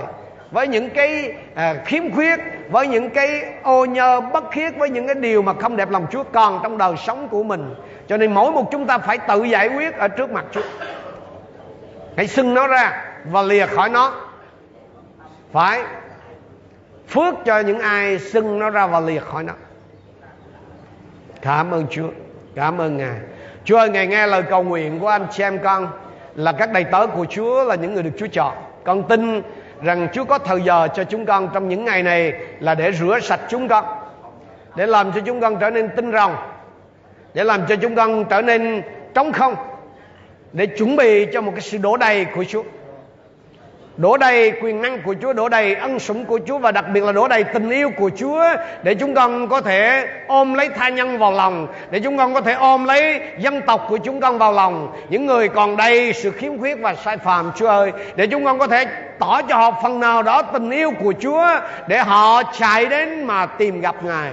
[0.50, 2.40] với những cái à, khiếm khuyết
[2.70, 6.06] với những cái ô nhơ bất khiết với những cái điều mà không đẹp lòng
[6.10, 7.74] Chúa còn trong đời sống của mình
[8.12, 10.62] cho nên mỗi một chúng ta phải tự giải quyết ở trước mặt Chúa.
[12.16, 14.12] Hãy xưng nó ra và lìa khỏi nó.
[15.52, 15.82] Phải.
[17.08, 19.52] Phước cho những ai xưng nó ra và lìa khỏi nó.
[21.42, 22.08] Cảm ơn Chúa.
[22.54, 23.16] Cảm ơn Ngài.
[23.64, 25.88] Chúa ơi, Ngài nghe lời cầu nguyện của anh chị em con
[26.34, 28.54] là các đầy tớ của Chúa là những người được Chúa chọn.
[28.84, 29.42] Con tin
[29.82, 33.20] rằng Chúa có thời giờ cho chúng con trong những ngày này là để rửa
[33.22, 33.84] sạch chúng con,
[34.76, 36.36] để làm cho chúng con trở nên tinh rồng
[37.34, 38.82] để làm cho chúng con trở nên
[39.14, 39.54] trống không
[40.52, 42.62] để chuẩn bị cho một cái sự đổ đầy của Chúa
[43.96, 47.04] đổ đầy quyền năng của Chúa, đổ đầy ân sủng của Chúa và đặc biệt
[47.04, 48.44] là đổ đầy tình yêu của Chúa
[48.82, 52.40] để chúng con có thể ôm lấy tha nhân vào lòng, để chúng con có
[52.40, 56.30] thể ôm lấy dân tộc của chúng con vào lòng, những người còn đầy sự
[56.30, 58.86] khiếm khuyết và sai phạm Chúa ơi, để chúng con có thể
[59.18, 61.46] tỏ cho họ phần nào đó tình yêu của Chúa
[61.86, 64.30] để họ chạy đến mà tìm gặp Ngài.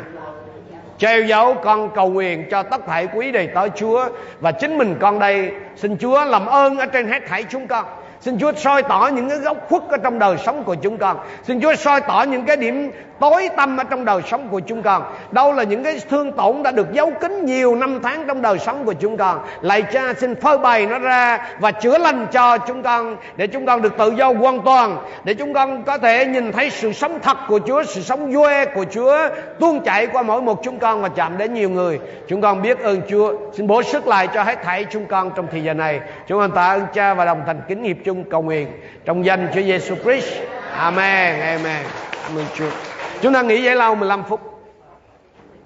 [0.99, 4.09] Treo dấu con cầu nguyện cho tất thảy quý đầy tớ, Chúa.
[4.39, 7.85] Và chính mình con đây, xin Chúa làm ơn ở trên hết thảy chúng con.
[8.21, 11.17] Xin Chúa soi tỏ những cái góc khuất ở trong đời sống của chúng con.
[11.43, 14.81] Xin Chúa soi tỏ những cái điểm tối tâm ở trong đời sống của chúng
[14.81, 18.41] con Đâu là những cái thương tổn đã được giấu kín nhiều năm tháng trong
[18.41, 22.27] đời sống của chúng con Lạy cha xin phơi bày nó ra và chữa lành
[22.31, 25.97] cho chúng con, Để chúng con được tự do hoàn toàn Để chúng con có
[25.97, 29.17] thể nhìn thấy sự sống thật của Chúa, Sự sống vui của Chúa
[29.59, 32.79] tuôn chảy qua mỗi một chúng con và chạm đến nhiều người Chúng con biết
[32.79, 35.99] ơn Chúa Xin bổ sức lại cho hết thảy chúng con trong thời giờ này
[36.27, 38.67] Chúng con tạ ơn cha và đồng thành kính hiệp chung cầu nguyện
[39.05, 40.33] trong danh Chúa Giêsu Christ.
[40.73, 41.39] Amen.
[41.39, 41.85] Amen.
[42.23, 42.98] Cảm ơn Chúa.
[43.21, 44.48] Chúng ta nghĩ giải lao 15 phút.